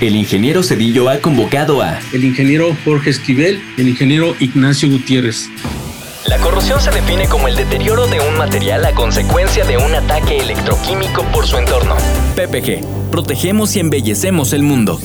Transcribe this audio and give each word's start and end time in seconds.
el 0.00 0.16
ingeniero 0.16 0.62
Cedillo 0.62 1.08
ha 1.08 1.18
convocado 1.20 1.82
a 1.82 2.00
el 2.12 2.24
ingeniero 2.24 2.76
Jorge 2.84 3.10
Esquivel 3.10 3.60
y 3.76 3.82
el 3.82 3.88
ingeniero 3.88 4.34
Ignacio 4.40 4.90
Gutiérrez. 4.90 5.48
La 6.26 6.38
corrosión 6.38 6.80
se 6.80 6.90
define 6.90 7.26
como 7.26 7.48
el 7.48 7.56
deterioro 7.56 8.06
de 8.06 8.20
un 8.20 8.36
material 8.36 8.84
a 8.84 8.92
consecuencia 8.92 9.64
de 9.64 9.76
un 9.78 9.94
ataque 9.94 10.38
electroquímico 10.38 11.24
por 11.32 11.46
su 11.46 11.56
entorno. 11.56 11.96
PPG, 12.36 13.10
protegemos 13.10 13.74
y 13.76 13.80
embellecemos 13.80 14.52
el 14.52 14.62
mundo. 14.62 15.00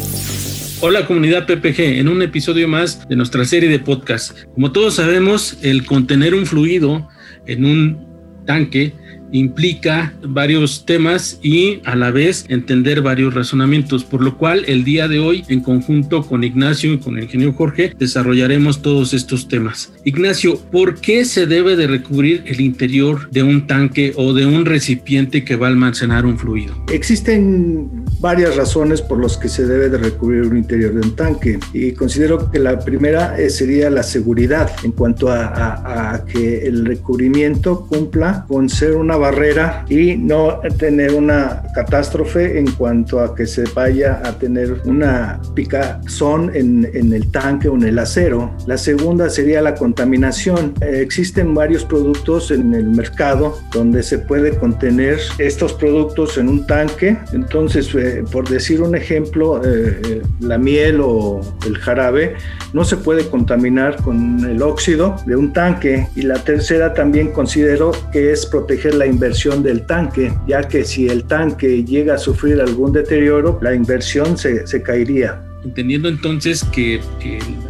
Hola 0.82 1.06
comunidad 1.06 1.46
PPG, 1.46 2.00
en 2.00 2.10
un 2.10 2.22
episodio 2.22 2.68
más 2.68 3.08
de 3.08 3.16
nuestra 3.16 3.46
serie 3.46 3.70
de 3.70 3.80
podcast. 3.80 4.38
Como 4.54 4.74
todos 4.74 4.96
sabemos, 4.96 5.58
el 5.62 5.86
contener 5.86 6.34
un 6.34 6.46
fluido 6.46 7.08
en 7.46 7.64
un 7.64 8.14
tanque 8.46 8.94
implica 9.34 10.14
varios 10.26 10.86
temas 10.86 11.40
y 11.44 11.82
a 11.84 11.96
la 11.96 12.12
vez 12.12 12.46
entender 12.48 13.02
varios 13.02 13.34
razonamientos, 13.34 14.06
por 14.06 14.22
lo 14.22 14.38
cual 14.38 14.64
el 14.68 14.86
día 14.86 15.08
de 15.10 15.20
hoy 15.20 15.44
en 15.50 15.60
conjunto 15.60 16.24
con 16.24 16.44
Ignacio 16.44 16.94
y 16.94 17.00
con 17.00 17.18
el 17.18 17.26
ingeniero 17.26 17.54
Jorge 17.54 17.94
desarrollaremos 17.98 18.82
todos 18.82 19.14
estos 19.14 19.48
temas. 19.48 19.92
Ignacio, 20.06 20.58
¿por 20.72 21.02
qué 21.02 21.26
se 21.26 21.46
debe 21.46 21.76
de 21.76 21.88
recubrir 21.88 22.44
el 22.46 22.62
interior 22.62 23.30
de 23.32 23.44
un 23.44 23.68
tanque 23.68 24.14
o 24.16 24.34
de 24.34 24.46
un 24.46 24.66
recipiente 24.66 25.44
que 25.44 25.56
va 25.56 25.68
a 25.68 25.70
almacenar 25.72 26.26
un 26.26 26.38
fluido? 26.38 26.76
Existen 26.92 28.03
varias 28.20 28.56
razones 28.56 29.02
por 29.02 29.22
las 29.22 29.38
que 29.38 29.50
se 29.50 29.66
debe 29.66 29.90
de 29.90 29.98
recubrir 29.98 30.44
un 30.44 30.58
interior 30.58 30.94
de 30.94 31.02
un 31.02 31.16
tanque 31.16 31.60
y 31.74 31.92
considero 31.94 32.50
que 32.52 32.60
la 32.60 32.80
primera 32.80 33.38
eh, 33.38 33.50
sería 33.50 33.90
la 33.90 34.04
seguridad 34.04 34.70
en 34.84 34.92
cuanto 34.92 35.30
a, 35.30 36.14
a 36.14 36.26
que 36.26 36.68
el 36.68 36.86
recubrimiento 36.86 37.86
cumpla 37.88 38.46
con 38.48 38.70
ser 38.70 38.96
una 38.96 39.18
barrera 39.18 39.86
y 39.90 40.16
no 40.16 40.60
tener 40.78 41.14
una 41.14 41.64
catástrofe 41.74 42.60
en 42.60 42.72
cuanto 42.72 43.20
a 43.20 43.36
que 43.36 43.46
se 43.46 43.64
vaya 43.74 44.22
a 44.24 44.38
tener 44.38 44.82
una 44.86 45.42
picazón 45.54 46.52
en, 46.54 46.90
en 46.94 47.14
el 47.14 47.32
tanque 47.32 47.68
o 47.68 47.76
en 47.76 47.84
el 47.84 48.00
acero. 48.00 48.56
La 48.68 48.78
segunda 48.78 49.30
sería 49.30 49.62
la 49.62 49.76
contaminación. 49.76 50.74
Eh, 50.82 51.00
existen 51.02 51.54
varios 51.54 51.86
productos 51.86 52.52
en 52.52 52.74
el 52.74 52.86
mercado 52.86 53.58
donde 53.72 54.04
se 54.04 54.20
puede 54.20 54.56
contener 54.58 55.20
estos 55.38 55.74
productos 55.74 56.38
en 56.38 56.50
un 56.50 56.66
tanque. 56.66 57.18
Entonces, 57.34 57.94
eh, 58.04 58.24
por 58.30 58.50
decir 58.50 58.82
un 58.82 58.96
ejemplo, 58.96 59.62
eh, 59.64 60.22
la 60.42 60.58
miel 60.58 61.00
o 61.02 61.40
el 61.66 61.78
jarabe 61.78 62.36
no 62.74 62.84
se 62.84 62.98
puede 62.98 63.30
contaminar 63.30 63.96
con 64.04 64.44
el 64.44 64.62
óxido 64.62 65.16
de 65.26 65.38
un 65.38 65.54
tanque. 65.54 66.08
Y 66.16 66.24
la 66.24 66.44
tercera 66.44 66.94
también 66.94 67.32
considero 67.32 67.94
que 68.12 68.34
es 68.34 68.46
proteger 68.46 68.96
la 68.96 69.06
inversión 69.06 69.64
del 69.64 69.86
tanque, 69.86 70.34
ya 70.48 70.68
que 70.68 70.84
si 70.84 71.08
el 71.08 71.24
tanque 71.24 71.86
llega 71.86 72.16
a 72.16 72.18
sufrir 72.18 72.60
algún 72.60 72.92
deterioro, 72.92 73.58
la 73.62 73.74
inversión 73.74 74.38
se, 74.38 74.68
se 74.68 74.82
caería. 74.82 75.42
Entendiendo 75.64 76.10
entonces 76.10 76.62
que 76.74 77.00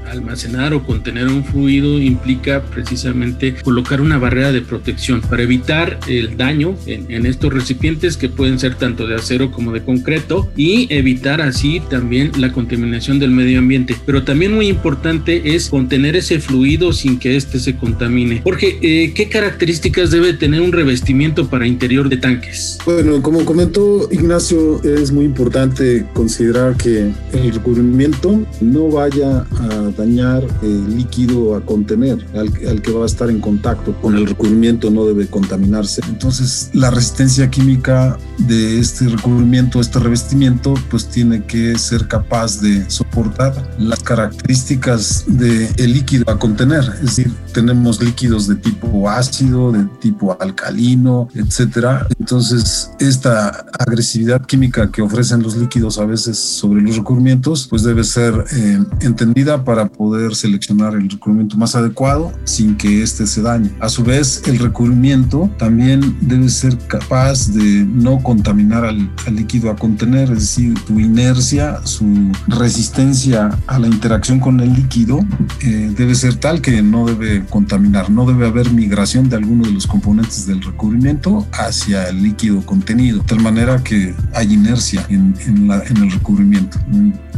almacenar 0.09 0.73
o 0.73 0.83
contener 0.83 1.27
un 1.27 1.43
fluido 1.43 1.99
implica 1.99 2.63
precisamente 2.63 3.55
colocar 3.63 4.01
una 4.01 4.17
barrera 4.17 4.51
de 4.51 4.61
protección 4.61 5.21
para 5.21 5.43
evitar 5.43 5.99
el 6.07 6.37
daño 6.37 6.75
en, 6.85 7.25
estos 7.25 7.53
recipientes 7.53 8.17
que 8.17 8.27
pueden 8.27 8.59
ser 8.59 8.75
tanto 8.75 9.07
de 9.07 9.15
acero 9.15 9.51
como 9.51 9.71
de 9.71 9.81
concreto 9.81 10.51
y 10.57 10.93
evitar 10.93 11.41
así 11.41 11.81
también 11.89 12.31
la 12.37 12.51
contaminación 12.51 13.19
del 13.19 13.31
medio 13.31 13.59
ambiente. 13.59 13.95
Pero 14.05 14.23
también 14.23 14.53
muy 14.53 14.67
importante 14.67 15.55
es 15.55 15.69
contener 15.69 16.15
ese 16.15 16.39
fluido 16.39 16.91
sin 16.91 17.17
que 17.17 17.37
éste 17.37 17.59
se 17.59 17.75
contamine. 17.75 18.41
Jorge, 18.43 18.77
eh, 18.81 19.13
¿qué 19.13 19.29
características 19.29 20.11
debe 20.11 20.33
tener 20.33 20.61
un 20.61 20.71
revestimiento 20.71 21.49
para 21.49 21.65
interior 21.65 22.09
de 22.09 22.17
tanques? 22.17 22.77
Bueno, 22.85 23.21
como 23.21 23.45
comentó 23.45 24.09
Ignacio, 24.11 24.81
es 24.83 25.11
muy 25.11 25.25
importante 25.25 26.05
considerar 26.13 26.75
que 26.75 27.11
el 27.33 27.53
recubrimiento 27.53 28.45
no 28.61 28.89
vaya 28.89 29.45
a 29.59 29.91
dañar 29.97 30.43
el 30.61 30.95
líquido 30.95 31.55
a 31.55 31.61
contener, 31.61 32.25
al, 32.33 32.51
al, 32.67 32.81
que 32.81 32.91
va 32.91 33.03
a 33.03 33.05
estar 33.05 33.29
en 33.29 33.39
contacto 33.39 33.93
con 34.01 34.15
el 34.15 34.27
recubrimiento 34.27 34.89
no 34.89 35.05
debe 35.05 35.27
contaminarse. 35.27 36.01
Entonces, 36.07 36.69
la 36.73 36.89
resistencia 36.89 37.49
química 37.49 38.17
de 38.39 38.79
este 38.79 39.07
recubrimiento, 39.07 39.79
este 39.79 39.99
revestimiento, 39.99 40.73
pues 40.89 41.07
tiene 41.07 41.43
que 41.43 41.77
ser 41.77 42.07
capaz 42.07 42.61
de 42.61 42.89
soportar 42.89 43.53
las 43.77 44.01
características 44.01 45.25
del 45.27 45.69
el 45.77 45.93
líquido 45.93 46.29
a 46.29 46.39
contener. 46.39 46.83
Es 46.95 47.17
decir, 47.17 47.31
tenemos 47.53 48.01
líquidos 48.01 48.47
de 48.47 48.55
tipo 48.55 49.09
ácido, 49.09 49.71
de 49.71 49.85
tipo 49.99 50.35
alcalino, 50.39 51.29
etcétera. 51.33 52.07
Entonces, 52.19 52.91
esta 52.99 53.65
agresividad 53.79 54.45
química 54.45 54.91
que 54.91 55.01
ofrecen 55.01 55.43
los 55.43 55.55
líquidos 55.55 55.97
a 55.99 56.05
veces 56.05 56.37
sobre 56.37 56.81
los 56.81 56.97
recubrimientos, 56.97 57.67
pues 57.69 57.83
debe 57.83 58.03
ser 58.03 58.33
eh, 58.51 58.79
entendida 59.01 59.63
para 59.63 59.82
poder 59.87 60.35
seleccionar 60.35 60.93
el 60.95 61.09
recubrimiento 61.09 61.57
más 61.57 61.75
adecuado 61.75 62.31
sin 62.43 62.75
que 62.75 63.01
éste 63.01 63.27
se 63.27 63.41
dañe. 63.41 63.71
A 63.79 63.89
su 63.89 64.03
vez, 64.03 64.43
el 64.45 64.59
recubrimiento 64.59 65.49
también 65.57 66.15
debe 66.21 66.49
ser 66.49 66.77
capaz 66.87 67.51
de 67.53 67.85
no 67.85 68.21
contaminar 68.21 68.85
al, 68.85 69.09
líquido 69.31 69.71
a 69.71 69.75
contener, 69.75 70.31
es 70.31 70.39
decir, 70.39 70.73
su 70.85 70.99
inercia, 70.99 71.79
su 71.85 72.31
resistencia 72.47 73.57
a 73.67 73.79
la 73.79 73.87
interacción 73.87 74.39
con 74.39 74.59
el 74.59 74.73
líquido 74.73 75.19
eh, 75.61 75.91
debe 75.95 76.15
ser 76.15 76.35
tal 76.35 76.61
que 76.61 76.81
no 76.81 77.05
debe 77.05 77.45
contaminar, 77.45 78.09
no 78.09 78.25
debe 78.25 78.47
haber 78.47 78.71
migración 78.71 79.29
de 79.29 79.37
alguno 79.37 79.65
de 79.65 79.71
los 79.71 79.87
componentes 79.87 80.45
del 80.45 80.61
recubrimiento 80.61 81.45
hacia 81.53 82.09
el 82.09 82.21
líquido 82.21 82.65
contenido, 82.65 83.19
de 83.19 83.25
tal 83.25 83.41
manera 83.41 83.83
que 83.83 84.13
hay 84.33 84.53
inercia 84.53 85.05
en, 85.09 85.35
en, 85.45 85.67
la, 85.67 85.83
en 85.83 85.97
el 85.97 86.11
recubrimiento. 86.11 86.77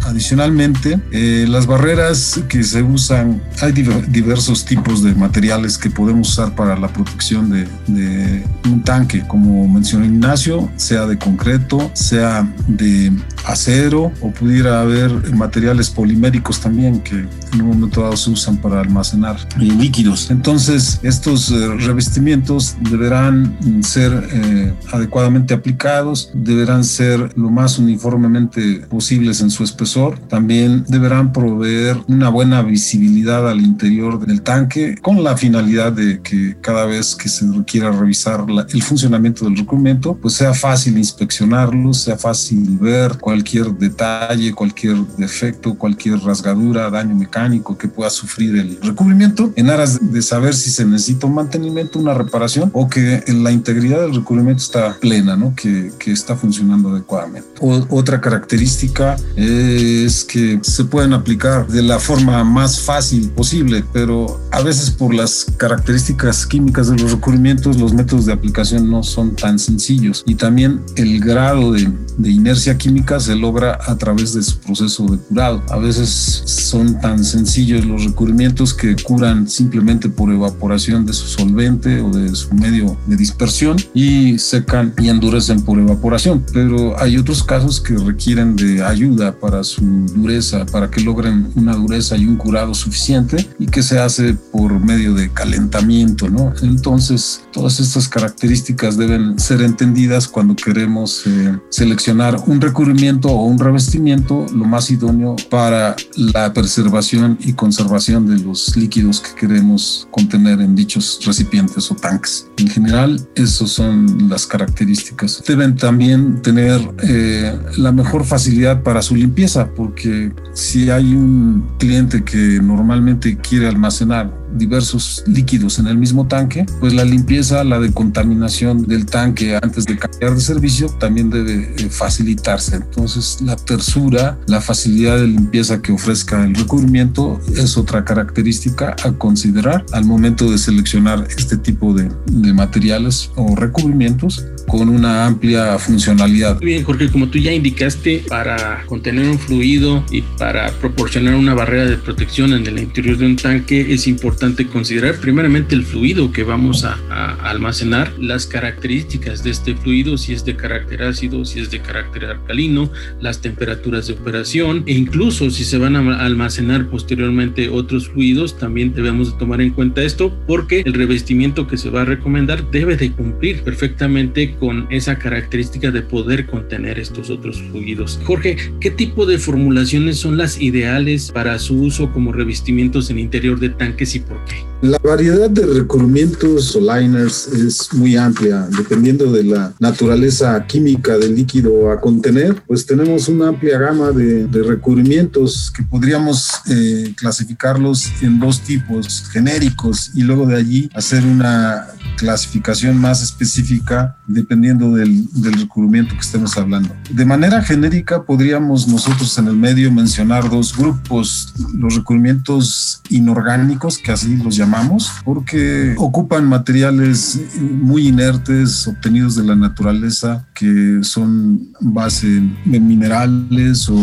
Adicionalmente, 0.06 1.00
eh, 1.12 1.46
las 1.48 1.66
barreras 1.66 2.35
que 2.44 2.64
se 2.64 2.84
usan, 2.84 3.42
hay 3.62 3.72
diversos 3.72 4.66
tipos 4.66 5.04
de 5.04 5.16
materiales 5.16 5.78
que 5.78 5.90
podemos 5.90 6.30
usar 6.30 6.56
para 6.56 6.78
la 6.78 6.88
protección 6.88 7.50
de, 7.50 7.68
de 7.88 8.44
un 8.66 8.84
tanque, 8.84 9.24
como 9.28 9.68
mencionó 9.68 10.06
Ignacio, 10.06 10.70
sea 10.76 11.06
de 11.06 11.18
concreto, 11.18 11.92
sea 11.94 12.48
de 12.68 13.12
acero 13.46 14.12
o 14.22 14.32
pudiera 14.32 14.82
haber 14.82 15.34
materiales 15.36 15.90
poliméricos 15.90 16.60
también 16.60 17.02
que 17.02 17.26
en 17.54 17.62
un 17.62 17.68
momento 17.68 18.02
dado 18.02 18.18
se 18.18 18.30
usan 18.30 18.58
para 18.58 18.82
almacenar 18.82 19.38
líquidos. 19.58 20.30
Entonces, 20.30 21.00
estos 21.04 21.52
eh, 21.52 21.68
revestimientos 21.78 22.76
deberán 22.90 23.58
ser 23.84 24.28
eh, 24.32 24.74
adecuadamente 24.92 25.54
aplicados, 25.54 26.32
deberán 26.34 26.84
ser 26.84 27.32
lo 27.38 27.50
más 27.50 27.78
uniformemente 27.80 28.86
posibles 28.90 29.42
en 29.42 29.50
su 29.50 29.64
espesor, 29.64 30.20
también 30.28 30.84
deberán 30.88 31.32
proveer 31.32 31.98
una 32.08 32.25
buena 32.30 32.62
visibilidad 32.62 33.50
al 33.50 33.62
interior 33.62 34.26
del 34.26 34.42
tanque 34.42 34.96
con 35.02 35.24
la 35.24 35.38
finalidad 35.38 35.92
de 35.92 36.22
que 36.22 36.58
cada 36.62 36.86
vez 36.86 37.16
que 37.16 37.30
se 37.30 37.46
quiera 37.66 37.92
revisar 37.92 38.50
la, 38.50 38.66
el 38.70 38.84
funcionamiento 38.84 39.46
del 39.46 39.58
recubrimiento, 39.58 40.16
pues 40.16 40.36
sea 40.36 40.54
fácil 40.54 40.98
inspeccionarlo, 40.98 41.94
sea 41.94 42.18
fácil 42.18 42.78
ver 42.80 43.18
cualquier 43.18 43.72
detalle, 43.78 44.54
cualquier 44.54 44.98
defecto, 45.18 45.76
cualquier 45.76 46.20
rasgadura, 46.20 46.90
daño 46.90 47.16
mecánico 47.16 47.78
que 47.78 47.88
pueda 47.88 48.10
sufrir 48.10 48.56
el 48.56 48.80
recubrimiento 48.82 49.52
en 49.56 49.70
aras 49.70 50.00
de 50.12 50.22
saber 50.22 50.56
si 50.56 50.70
se 50.70 50.86
necesita 50.86 51.28
un 51.28 51.36
mantenimiento, 51.36 52.00
una 52.00 52.14
reparación 52.14 52.70
o 52.74 52.88
que 52.88 53.24
la 53.28 53.52
integridad 53.52 54.02
del 54.02 54.16
recubrimiento 54.16 54.64
está 54.64 54.98
plena, 55.00 55.36
¿no? 55.36 55.54
que, 55.56 55.92
que 56.00 56.12
está 56.12 56.36
funcionando 56.36 56.90
adecuadamente. 56.90 57.50
O, 57.60 57.86
otra 57.90 58.22
característica 58.22 59.16
es 59.36 60.24
que 60.24 60.60
se 60.62 60.86
pueden 60.86 61.14
aplicar 61.14 61.68
de 61.68 61.82
la 61.82 62.00
forma 62.00 62.15
más 62.24 62.80
fácil 62.82 63.30
posible, 63.30 63.84
pero 63.94 64.40
a 64.52 64.62
veces 64.62 64.90
por 64.92 65.14
las 65.14 65.48
características 65.58 66.46
químicas 66.46 66.90
de 66.90 66.98
los 66.98 67.12
recubrimientos, 67.12 67.78
los 67.78 67.94
métodos 67.94 68.26
de 68.26 68.34
aplicación 68.34 68.90
no 68.90 69.04
son 69.04 69.36
tan 69.36 69.60
sencillos 69.60 70.24
y 70.26 70.36
también 70.36 70.82
el 70.96 71.20
grado 71.20 71.72
de, 71.72 71.92
de 72.18 72.30
inercia 72.30 72.78
química 72.78 73.20
se 73.20 73.36
logra 73.36 73.80
a 73.86 73.96
través 73.98 74.34
de 74.34 74.44
su 74.44 74.58
proceso 74.60 75.06
de 75.06 75.18
curado. 75.18 75.64
A 75.70 75.78
veces 75.78 76.10
son 76.46 77.00
tan 77.00 77.24
sencillos 77.24 77.86
los 77.86 78.06
recubrimientos 78.06 78.74
que 78.74 78.96
curan 78.96 79.48
simplemente 79.50 80.10
por 80.10 80.32
evaporación 80.32 81.06
de 81.06 81.14
su 81.14 81.28
solvente 81.28 82.02
o 82.02 82.10
de 82.12 82.36
su 82.36 82.54
medio 82.54 82.98
de 83.08 83.16
dispersión 83.16 83.78
y 83.94 84.38
secan 84.38 84.94
y 85.00 85.10
endurecen 85.10 85.62
por 85.62 85.80
evaporación, 85.80 86.44
pero 86.54 87.00
hay 87.00 87.18
otros 87.18 87.44
casos 87.44 87.80
que 87.80 87.96
requieren 87.98 88.56
de 88.56 88.84
ayuda 88.84 89.34
para 89.40 89.64
su 89.64 89.82
dureza, 90.16 90.66
para 90.66 90.90
que 90.90 91.02
logren 91.02 91.52
una 91.56 91.76
dureza 91.76 92.05
y 92.14 92.26
un 92.26 92.36
curado 92.36 92.74
suficiente 92.74 93.48
y 93.58 93.66
que 93.66 93.82
se 93.82 94.00
hace 94.00 94.36
por 94.52 94.80
medio 94.80 95.14
de 95.14 95.32
calentamiento, 95.32 96.30
¿no? 96.30 96.54
Entonces, 96.62 97.42
todas 97.52 97.80
estas 97.80 98.08
características 98.08 98.98
deben 98.98 99.40
ser 99.40 99.62
entendidas 99.62 100.28
cuando 100.28 100.56
queremos 100.56 101.24
eh, 101.26 101.58
seleccionar 101.70 102.38
un 102.46 102.62
recubrimiento 102.62 103.30
o 103.30 103.46
un 103.46 103.58
revestimiento 103.58 104.46
lo 104.54 104.66
más 104.66 104.92
idóneo 104.92 105.36
para 105.50 105.96
la 106.16 106.54
preservación 106.54 107.38
y 107.42 107.54
conservación 107.54 108.28
de 108.28 108.38
los 108.40 108.76
líquidos 108.76 109.22
que 109.22 109.34
queremos 109.36 110.08
contener 110.12 110.62
en 110.62 110.76
dichos 110.76 111.20
recipientes 111.26 111.92
o 111.92 111.96
tanques. 111.96 112.48
En 112.58 112.68
general, 112.68 113.20
esas 113.36 113.70
son 113.70 114.30
las 114.30 114.46
características. 114.46 115.44
Deben 115.48 115.76
también 115.76 116.42
tener 116.42 116.82
eh, 117.04 117.58
la 117.78 117.92
mejor 117.92 118.26
facilidad 118.26 118.84
para 118.84 119.02
su 119.02 119.16
limpieza, 119.16 119.70
porque 119.76 120.34
si 120.54 120.90
hay 120.90 121.14
un 121.14 121.66
cliente 121.78 121.95
que 122.26 122.60
normalmente 122.62 123.38
quiere 123.38 123.68
almacenar 123.68 124.30
diversos 124.58 125.24
líquidos 125.28 125.80
en 125.80 125.88
el 125.88 125.98
mismo 125.98 126.28
tanque, 126.28 126.66
pues 126.80 126.94
la 126.94 127.06
limpieza, 127.06 127.64
la 127.64 127.80
decontaminación 127.80 128.86
del 128.86 129.06
tanque 129.06 129.58
antes 129.62 129.86
de 129.86 129.98
cambiar 129.98 130.36
de 130.36 130.42
servicio 130.42 130.90
también 131.00 131.30
debe 131.30 131.74
eh, 131.78 131.90
facilitarse. 131.90 132.76
Entonces, 132.76 133.40
la 133.42 133.56
tersura, 133.56 134.38
la 134.48 134.62
facilidad 134.62 135.18
de 135.18 135.28
limpieza 135.28 135.82
que 135.82 135.94
ofrezca 135.94 136.44
el 136.44 136.54
recubrimiento 136.54 137.40
es 137.56 137.78
otra 137.78 138.04
característica 138.04 138.96
a 139.04 139.12
considerar 139.14 139.86
al 139.94 140.06
momento 140.06 140.52
de 140.52 140.58
seleccionar 140.58 141.28
este 141.38 141.58
tipo 141.58 141.94
de, 141.94 142.10
de 142.26 142.54
materiales 142.54 143.32
o 143.36 143.56
recubrimientos 143.56 144.46
con 144.68 144.90
una 144.90 145.26
amplia 145.26 145.78
funcionalidad. 145.80 146.60
Bien, 146.60 146.84
Jorge, 146.84 147.10
como 147.10 147.30
tú 147.30 147.38
ya 147.38 147.52
indicaste, 147.52 148.24
para 148.28 148.84
contener 148.88 149.28
un 149.30 149.40
fluido 149.40 150.04
y 150.12 150.22
para 150.22 150.72
proporcionar 150.80 151.36
una 151.36 151.54
barrera 151.54 151.85
de 151.90 151.98
protección 151.98 152.54
en 152.54 152.66
el 152.68 152.80
interior 152.80 153.18
de 153.18 153.26
un 153.26 153.36
tanque 153.36 153.94
es 153.94 154.08
importante 154.08 154.68
considerar 154.68 155.20
primeramente 155.20 155.76
el 155.76 155.84
fluido 155.84 156.32
que 156.32 156.44
vamos 156.44 156.84
a, 156.84 156.96
almacenar, 157.44 158.12
las 158.20 158.46
características 158.46 159.44
de 159.44 159.52
este 159.52 159.76
fluido, 159.76 160.18
si 160.18 160.34
es 160.34 160.44
de 160.46 160.56
carácter 160.56 161.04
ácido, 161.04 161.46
si 161.46 161.60
es 161.60 161.72
de 161.72 161.80
carácter 161.82 162.26
alcalino, 162.26 162.92
las 163.22 163.42
temperaturas 163.42 164.08
de 164.08 164.14
operación 164.14 164.84
e 164.86 164.94
incluso 164.94 165.50
si 165.50 165.64
se 165.64 165.78
van 165.78 165.96
a 165.96 166.26
almacenar 166.26 166.90
posteriormente 166.90 167.70
otros 167.70 168.10
fluidos, 168.10 168.58
también 168.58 168.94
debemos 168.94 169.32
de 169.32 169.40
tomar 169.40 169.62
en 169.62 169.72
cuenta 169.72 170.04
esto 170.04 170.36
porque 170.48 170.82
el 170.86 170.94
revestimiento 170.94 171.68
que 171.68 171.78
se 171.78 171.90
va 171.90 172.02
a 172.02 172.06
recomendar 172.06 172.70
debe 172.72 172.98
de 172.98 173.12
cumplir 173.12 173.64
perfectamente 173.64 174.56
con 174.56 174.88
esa 174.90 175.18
característica 175.18 175.92
de 175.92 176.02
poder 176.02 176.46
contener 176.46 177.00
estos 177.00 177.30
otros 177.30 177.62
fluidos. 177.72 178.20
Jorge, 178.24 178.58
¿qué 178.80 178.92
tipo 178.92 179.26
de 179.26 179.38
formulaciones 179.38 180.18
son 180.18 180.38
las 180.38 180.62
ideales 180.62 181.32
para 181.32 181.58
su 181.66 181.82
uso 181.82 182.12
como 182.12 182.32
revestimientos 182.32 183.10
en 183.10 183.20
interior 183.20 183.60
de 183.60 183.70
tanques 183.70 184.16
y 184.16 184.20
por 184.20 184.44
qué? 184.46 184.56
La 184.82 185.00
variedad 185.00 185.50
de 185.50 185.66
recubrimientos 185.66 186.76
o 186.76 186.80
liners 186.80 187.48
es 187.48 187.92
muy 187.94 188.16
amplia, 188.16 188.68
dependiendo 188.78 189.32
de 189.32 189.44
la 189.44 189.74
naturaleza 189.80 190.64
química 190.68 191.18
del 191.18 191.36
líquido 191.36 191.92
a 191.92 192.00
contener, 192.00 192.62
pues 192.68 192.86
tenemos 192.86 193.28
una 193.28 193.48
amplia 193.48 193.80
gama 193.80 194.12
de, 194.12 194.46
recubrimientos 194.66 195.72
que 195.76 195.84
podríamos 195.84 196.50
eh, 196.70 197.14
clasificarlos 197.18 198.12
en 198.22 198.40
dos 198.40 198.62
tipos 198.62 199.24
genéricos 199.32 200.12
y 200.16 200.22
luego 200.22 200.46
de 200.46 200.56
allí 200.56 200.90
hacer 200.94 201.24
una 201.24 201.88
clasificación 202.16 202.98
más 202.98 203.22
específica 203.22 204.18
dependiendo 204.28 204.92
del, 204.94 205.26
del, 205.34 205.54
recubrimiento 205.54 206.14
que 206.16 206.22
estemos 206.22 206.58
hablando. 206.58 206.96
De 207.10 207.26
manera 207.26 207.62
genérica 207.62 208.24
podríamos 208.24 208.88
nosotros 208.88 209.38
en 209.38 209.48
el 209.48 209.56
medio 209.56 209.92
mencionar 209.92 210.50
dos 210.50 210.76
grupos, 210.76 211.54
los 211.74 211.96
recubrimientos 211.96 213.02
inorgánicos, 213.10 213.98
que 213.98 214.12
así 214.12 214.36
los 214.38 214.56
llamamos, 214.56 215.12
porque 215.24 215.96
ocupan 215.98 216.48
materiales 216.48 217.40
muy 217.60 218.08
inertes 218.08 218.88
obtenidos 218.88 219.36
de 219.36 219.44
la 219.44 219.56
naturaleza, 219.56 220.48
que 220.54 221.00
son 221.02 221.70
base 221.80 222.42
de 222.66 222.80
minerales 222.80 223.90
o 223.90 223.98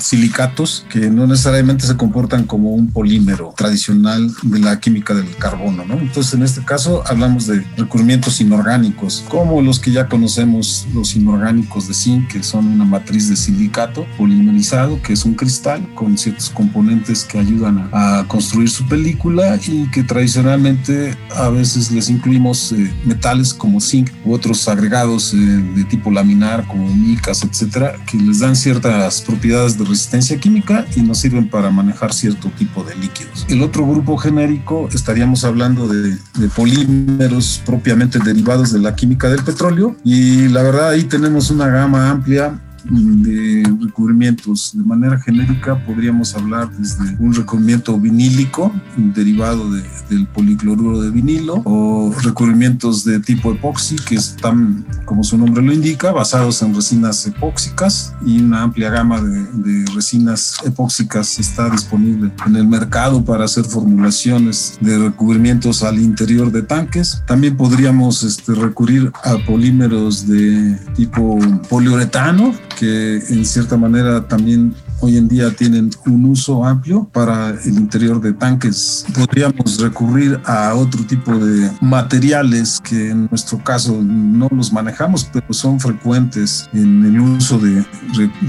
silicatos, 0.00 0.84
que 0.88 1.10
no 1.10 1.26
necesariamente 1.26 1.86
se 1.86 1.96
comportan 1.96 2.44
como 2.44 2.74
un 2.74 2.90
polímero 2.90 3.54
tradicional 3.56 4.30
de 4.42 4.58
la 4.58 4.80
química 4.80 5.14
del 5.14 5.34
carbono. 5.36 5.84
¿no? 5.84 5.94
Entonces 5.94 6.34
en 6.34 6.42
este 6.42 6.64
caso 6.64 7.02
hablamos 7.06 7.37
de 7.46 7.64
recubrimientos 7.76 8.40
inorgánicos, 8.40 9.24
como 9.28 9.62
los 9.62 9.78
que 9.78 9.90
ya 9.90 10.08
conocemos, 10.08 10.86
los 10.94 11.14
inorgánicos 11.16 11.88
de 11.88 11.94
zinc, 11.94 12.28
que 12.28 12.42
son 12.42 12.66
una 12.66 12.84
matriz 12.84 13.28
de 13.28 13.36
silicato 13.36 14.06
polimerizado, 14.16 15.00
que 15.02 15.12
es 15.12 15.24
un 15.24 15.34
cristal 15.34 15.86
con 15.94 16.16
ciertos 16.18 16.50
componentes 16.50 17.24
que 17.24 17.38
ayudan 17.38 17.88
a, 17.92 18.24
construir 18.28 18.68
su 18.68 18.86
película 18.86 19.58
y 19.66 19.88
que 19.90 20.02
tradicionalmente 20.02 21.16
a 21.34 21.48
veces 21.48 21.90
les 21.90 22.08
incluimos 22.08 22.72
eh, 22.72 22.92
metales 23.04 23.54
como 23.54 23.80
zinc 23.80 24.10
u 24.24 24.32
otros 24.32 24.66
agregados 24.68 25.34
eh, 25.34 25.36
de 25.36 25.84
tipo 25.84 26.10
laminar 26.10 26.66
como 26.66 26.92
micas, 26.94 27.42
etcétera, 27.42 27.96
que 28.06 28.18
les 28.18 28.40
dan 28.40 28.56
ciertas 28.56 29.22
propiedades 29.22 29.78
de 29.78 29.84
resistencia 29.84 30.38
química 30.38 30.86
y 30.96 31.02
nos 31.02 31.18
sirven 31.18 31.48
para 31.48 31.70
manejar 31.70 32.12
cierto 32.12 32.50
tipo 32.58 32.82
de 32.84 32.94
líquidos. 32.96 33.46
El 33.48 33.62
otro 33.62 33.86
grupo 33.86 34.16
genérico 34.16 34.88
estaríamos 34.92 35.44
hablando 35.44 35.88
de, 35.88 36.16
de 36.38 36.48
polímeros 36.54 37.27
propiamente 37.64 38.18
derivados 38.18 38.72
de 38.72 38.80
la 38.80 38.94
química 38.94 39.28
del 39.28 39.42
petróleo. 39.42 39.96
Y 40.04 40.48
la 40.48 40.62
verdad 40.62 40.90
ahí 40.90 41.04
tenemos 41.04 41.50
una 41.50 41.68
gama 41.68 42.10
amplia 42.10 42.58
de 42.90 43.62
recubrimientos. 43.80 44.72
De 44.74 44.82
manera 44.82 45.18
genérica 45.18 45.84
podríamos 45.84 46.34
hablar 46.34 46.70
desde 46.76 47.16
un 47.18 47.34
recubrimiento 47.34 47.98
vinílico 47.98 48.72
derivado 48.96 49.70
de, 49.70 49.82
del 50.08 50.26
policloruro 50.26 51.00
de 51.00 51.10
vinilo 51.10 51.62
o 51.64 52.12
recubrimientos 52.22 53.04
de 53.04 53.20
tipo 53.20 53.52
epoxi 53.52 53.96
que 53.96 54.16
están, 54.16 54.84
como 55.04 55.24
su 55.24 55.36
nombre 55.36 55.62
lo 55.62 55.72
indica, 55.72 56.12
basados 56.12 56.62
en 56.62 56.74
resinas 56.74 57.26
epóxicas 57.26 58.14
y 58.24 58.40
una 58.40 58.62
amplia 58.62 58.90
gama 58.90 59.20
de, 59.20 59.44
de 59.52 59.84
resinas 59.94 60.56
epóxicas 60.64 61.38
está 61.38 61.70
disponible 61.70 62.30
en 62.46 62.56
el 62.56 62.66
mercado 62.66 63.24
para 63.24 63.44
hacer 63.44 63.64
formulaciones 63.64 64.78
de 64.80 64.98
recubrimientos 64.98 65.82
al 65.82 65.98
interior 65.98 66.50
de 66.50 66.62
tanques. 66.62 67.22
También 67.26 67.56
podríamos 67.56 68.22
este, 68.22 68.54
recurrir 68.54 69.12
a 69.24 69.36
polímeros 69.46 70.26
de 70.26 70.76
tipo 70.94 71.38
poliuretano 71.68 72.54
que 72.78 73.16
en 73.16 73.44
cierta 73.44 73.76
manera 73.76 74.26
también 74.28 74.74
hoy 75.00 75.16
en 75.16 75.28
día 75.28 75.50
tienen 75.50 75.90
un 76.06 76.24
uso 76.26 76.64
amplio 76.64 77.08
para 77.12 77.50
el 77.50 77.74
interior 77.74 78.20
de 78.20 78.32
tanques. 78.32 79.04
Podríamos 79.14 79.80
recurrir 79.80 80.40
a 80.44 80.74
otro 80.74 81.04
tipo 81.04 81.36
de 81.36 81.70
materiales 81.80 82.80
que 82.82 83.10
en 83.10 83.26
nuestro 83.26 83.62
caso 83.62 84.00
no 84.02 84.48
los 84.50 84.72
manejamos, 84.72 85.28
pero 85.32 85.52
son 85.52 85.80
frecuentes 85.80 86.68
en 86.72 87.04
el 87.04 87.20
uso 87.20 87.58
de 87.58 87.84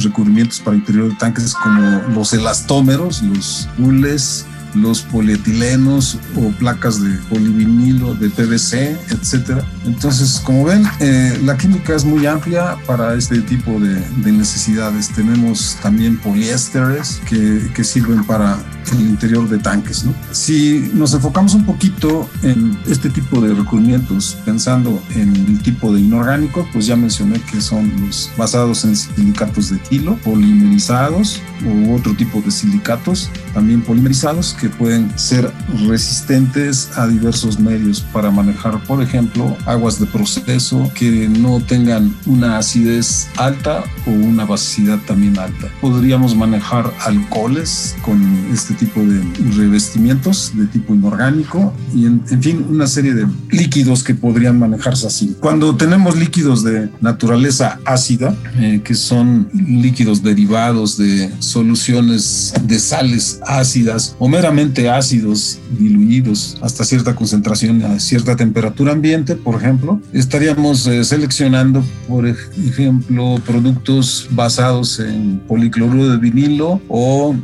recubrimientos 0.04 0.60
para 0.60 0.78
interior 0.78 1.10
de 1.10 1.16
tanques 1.16 1.54
como 1.56 2.02
los 2.14 2.34
elastómeros, 2.34 3.22
los 3.24 3.68
hules, 3.80 4.46
los 4.76 5.02
polietilenos 5.02 6.18
o 6.36 6.50
placas 6.52 7.02
de 7.02 7.10
polivinilo, 7.30 8.14
de 8.16 8.30
PVC, 8.30 8.98
etcétera. 9.10 9.64
Entonces, 9.86 10.42
como 10.44 10.66
ven, 10.66 10.84
eh, 11.00 11.40
la 11.44 11.58
química 11.58 11.96
es 11.96 12.06
muy 12.06 12.26
amplia 12.26 12.78
para 12.86 13.16
este 13.16 13.42
tipo 13.42 13.80
de, 13.80 14.00
necesidades. 14.32 15.10
Tenemos 15.10 15.78
también 15.82 16.18
poliésteres 16.18 17.22
que, 17.28 17.84
sirven 17.84 18.24
para 18.26 18.60
el 18.92 19.02
interior 19.02 19.48
de 19.50 19.58
tanques. 19.58 20.04
¿no? 20.04 20.14
Si 20.32 20.92
nos 20.94 21.14
enfocamos 21.14 21.54
un 21.54 21.66
poquito 21.66 22.30
en 22.44 22.78
este 22.88 23.10
tipo 23.10 23.42
de 23.42 23.54
recubrimientos, 23.54 24.38
pensando 24.46 25.02
en 25.16 25.36
el 25.36 25.62
tipo 25.62 25.94
de 25.94 26.02
inorgánico, 26.02 26.68
pues 26.74 26.86
ya 26.86 26.96
mencioné 26.96 27.42
que 27.42 27.62
son 27.62 27.92
los 28.06 28.32
basados 28.38 28.86
en 28.86 28.96
silicatos 28.96 29.70
de 29.70 29.78
tilo, 29.78 30.16
polimerizados 30.24 31.42
u 31.66 31.94
otro 31.94 32.14
tipo 32.16 32.42
de 32.42 32.52
silicatos 32.52 33.30
también 33.54 33.82
polimerizados 33.82 34.56
que 34.60 34.70
pueden 34.70 35.12
ser 35.18 35.52
resistentes 35.88 36.92
a 36.98 37.08
diversos 37.08 37.60
medios 37.60 38.02
para 38.02 38.32
manejar, 38.32 38.82
por 38.84 39.02
ejemplo, 39.02 39.58
aguas 39.66 40.00
de 40.00 40.06
proceso 40.06 40.92
que 40.94 41.28
no 41.28 41.60
tengan 41.62 42.16
una 42.26 42.58
acidez 42.58 43.28
alta 43.38 43.84
o 44.06 44.12
una 44.12 44.46
basicidad 44.46 45.00
también 45.08 45.38
alta. 45.38 45.68
Podríamos 45.82 46.36
manejar 46.36 46.94
alcoholes 47.06 47.96
con 48.02 48.22
este 48.54 48.74
tipo 48.80 49.02
de 49.02 49.22
revestimientos 49.58 50.52
de 50.56 50.66
tipo 50.68 50.96
inorgánico 50.96 51.74
y 51.94 52.06
en, 52.06 52.24
fin 52.42 52.66
una 52.70 52.88
serie 52.88 53.14
de 53.14 53.28
líquidos 53.52 54.04
que 54.04 54.16
podrían 54.16 54.58
manejarse 54.58 55.08
así. 55.08 55.36
Cuando 55.40 55.76
tenemos 55.76 56.18
líquidos 56.18 56.64
de 56.64 56.90
naturaleza 57.02 57.80
ácida, 57.86 58.36
eh, 58.58 58.82
que 58.84 58.96
son 58.96 59.50
líquidos 59.54 60.24
derivados 60.24 60.98
de 60.98 61.30
soluciones 61.40 62.54
de 62.64 62.80
sales 62.80 63.40
ácidas 63.46 64.16
o 64.20 64.28
meramente 64.28 64.90
ácidos 64.90 65.60
diluidos 65.78 66.58
hasta 66.62 66.86
cierta 66.86 67.16
concentración 67.16 67.84
a 67.84 68.00
cierta 68.00 68.36
temperatura 68.36 68.94
ambiente, 68.94 69.36
por 69.36 69.56
ejemplo, 69.56 70.02
estaríamos 70.14 70.88
eh, 70.88 71.04
seleccionando, 71.04 71.84
por 72.08 72.28
ejemplo, 72.28 73.36
productos 73.46 74.28
basados 74.32 75.00
en 75.00 75.42
policloruro 75.48 76.10
de 76.10 76.18
vinilo 76.18 76.82
o 76.88 77.36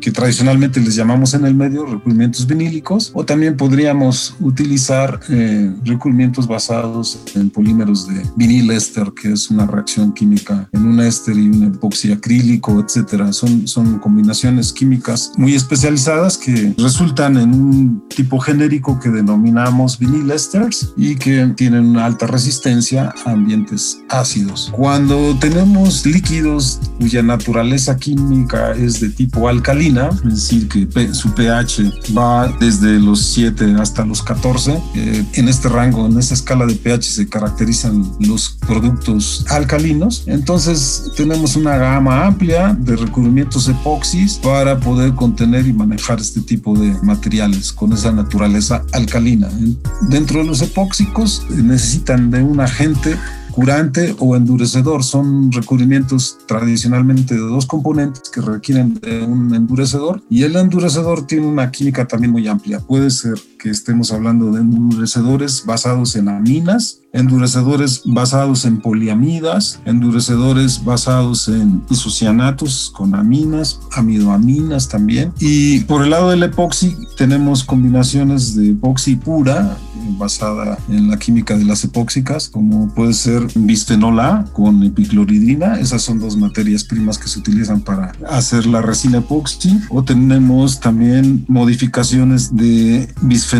que 0.00 0.10
tradicionalmente 0.10 0.73
les 0.80 0.94
llamamos 0.94 1.34
en 1.34 1.44
el 1.44 1.54
medio 1.54 1.86
recubrimientos 1.86 2.46
vinílicos 2.46 3.10
o 3.14 3.24
también 3.24 3.56
podríamos 3.56 4.36
utilizar 4.40 5.20
eh, 5.28 5.72
recubrimientos 5.84 6.46
basados 6.46 7.20
en 7.34 7.50
polímeros 7.50 8.08
de 8.08 8.22
vinil 8.36 8.70
éster, 8.70 9.12
que 9.20 9.32
es 9.32 9.50
una 9.50 9.66
reacción 9.66 10.12
química 10.12 10.68
en 10.72 10.86
un 10.86 11.00
éster 11.00 11.36
y 11.36 11.48
un 11.48 11.64
epoxi 11.64 12.12
acrílico, 12.12 12.80
etcétera. 12.80 13.32
Son, 13.32 13.66
son 13.66 13.98
combinaciones 13.98 14.72
químicas 14.72 15.32
muy 15.36 15.54
especializadas 15.54 16.36
que 16.38 16.74
resultan 16.78 17.36
en 17.36 17.54
un 17.54 18.04
tipo 18.08 18.38
genérico 18.38 18.98
que 18.98 19.10
denominamos 19.10 19.98
vinil 19.98 20.30
esters 20.30 20.92
y 20.96 21.16
que 21.16 21.52
tienen 21.56 21.86
una 21.86 22.06
alta 22.06 22.26
resistencia 22.26 23.14
a 23.24 23.30
ambientes 23.30 23.98
ácidos. 24.08 24.70
Cuando 24.72 25.36
tenemos 25.38 26.06
líquidos 26.06 26.80
cuya 26.98 27.22
naturaleza 27.22 27.96
química 27.96 28.72
es 28.72 29.00
de 29.00 29.08
tipo 29.08 29.48
alcalina, 29.48 30.10
es 30.26 30.48
que 30.62 31.14
su 31.14 31.32
pH 31.34 31.92
va 32.16 32.48
desde 32.60 32.98
los 32.98 33.20
7 33.20 33.76
hasta 33.78 34.04
los 34.04 34.22
14, 34.22 34.80
eh, 34.94 35.24
en 35.34 35.48
este 35.48 35.68
rango, 35.68 36.06
en 36.06 36.18
esta 36.18 36.34
escala 36.34 36.66
de 36.66 36.74
pH 36.74 37.02
se 37.02 37.28
caracterizan 37.28 38.12
los 38.20 38.56
productos 38.66 39.44
alcalinos, 39.50 40.24
entonces 40.26 41.10
tenemos 41.16 41.56
una 41.56 41.76
gama 41.76 42.26
amplia 42.26 42.76
de 42.78 42.96
recubrimientos 42.96 43.68
epoxis 43.68 44.34
para 44.34 44.78
poder 44.78 45.14
contener 45.14 45.66
y 45.66 45.72
manejar 45.72 46.20
este 46.20 46.40
tipo 46.40 46.78
de 46.78 46.94
materiales 47.02 47.72
con 47.72 47.92
esa 47.92 48.12
naturaleza 48.12 48.84
alcalina. 48.92 49.48
Dentro 50.08 50.40
de 50.40 50.46
los 50.46 50.62
epóxicos 50.62 51.42
necesitan 51.50 52.30
de 52.30 52.42
un 52.42 52.60
agente 52.60 53.16
curante 53.54 54.14
o 54.18 54.36
endurecedor. 54.36 55.04
Son 55.04 55.52
recubrimientos 55.52 56.38
tradicionalmente 56.46 57.34
de 57.34 57.40
dos 57.40 57.66
componentes 57.66 58.28
que 58.30 58.40
requieren 58.40 58.94
de 58.94 59.22
un 59.22 59.54
endurecedor 59.54 60.22
y 60.28 60.42
el 60.42 60.56
endurecedor 60.56 61.26
tiene 61.26 61.46
una 61.46 61.70
química 61.70 62.06
también 62.06 62.32
muy 62.32 62.48
amplia. 62.48 62.80
Puede 62.80 63.10
ser 63.10 63.34
que 63.64 63.70
estemos 63.70 64.12
hablando 64.12 64.52
de 64.52 64.60
endurecedores 64.60 65.64
basados 65.64 66.16
en 66.16 66.28
aminas, 66.28 67.00
endurecedores 67.14 68.02
basados 68.04 68.66
en 68.66 68.78
poliamidas, 68.78 69.80
endurecedores 69.86 70.84
basados 70.84 71.48
en 71.48 71.82
isocianatos 71.88 72.92
con 72.94 73.14
aminas, 73.14 73.80
amidoaminas 73.92 74.90
también. 74.90 75.32
Y 75.40 75.80
por 75.84 76.02
el 76.02 76.10
lado 76.10 76.28
del 76.28 76.42
epoxi 76.42 76.94
tenemos 77.16 77.64
combinaciones 77.64 78.54
de 78.54 78.72
epoxi 78.72 79.16
pura 79.16 79.78
basada 80.18 80.78
en 80.90 81.08
la 81.08 81.18
química 81.18 81.56
de 81.56 81.64
las 81.64 81.82
epóxicas, 81.84 82.50
como 82.50 82.92
puede 82.94 83.14
ser 83.14 83.46
bisfenol 83.54 84.20
A 84.20 84.44
con 84.52 84.82
epicloridina. 84.82 85.80
Esas 85.80 86.02
son 86.02 86.18
dos 86.18 86.36
materias 86.36 86.84
primas 86.84 87.16
que 87.16 87.28
se 87.28 87.38
utilizan 87.38 87.80
para 87.80 88.12
hacer 88.28 88.66
la 88.66 88.82
resina 88.82 89.18
epoxi. 89.18 89.80
O 89.88 90.04
tenemos 90.04 90.80
también 90.80 91.46
modificaciones 91.48 92.54
de 92.54 93.08
bisfenol 93.22 93.53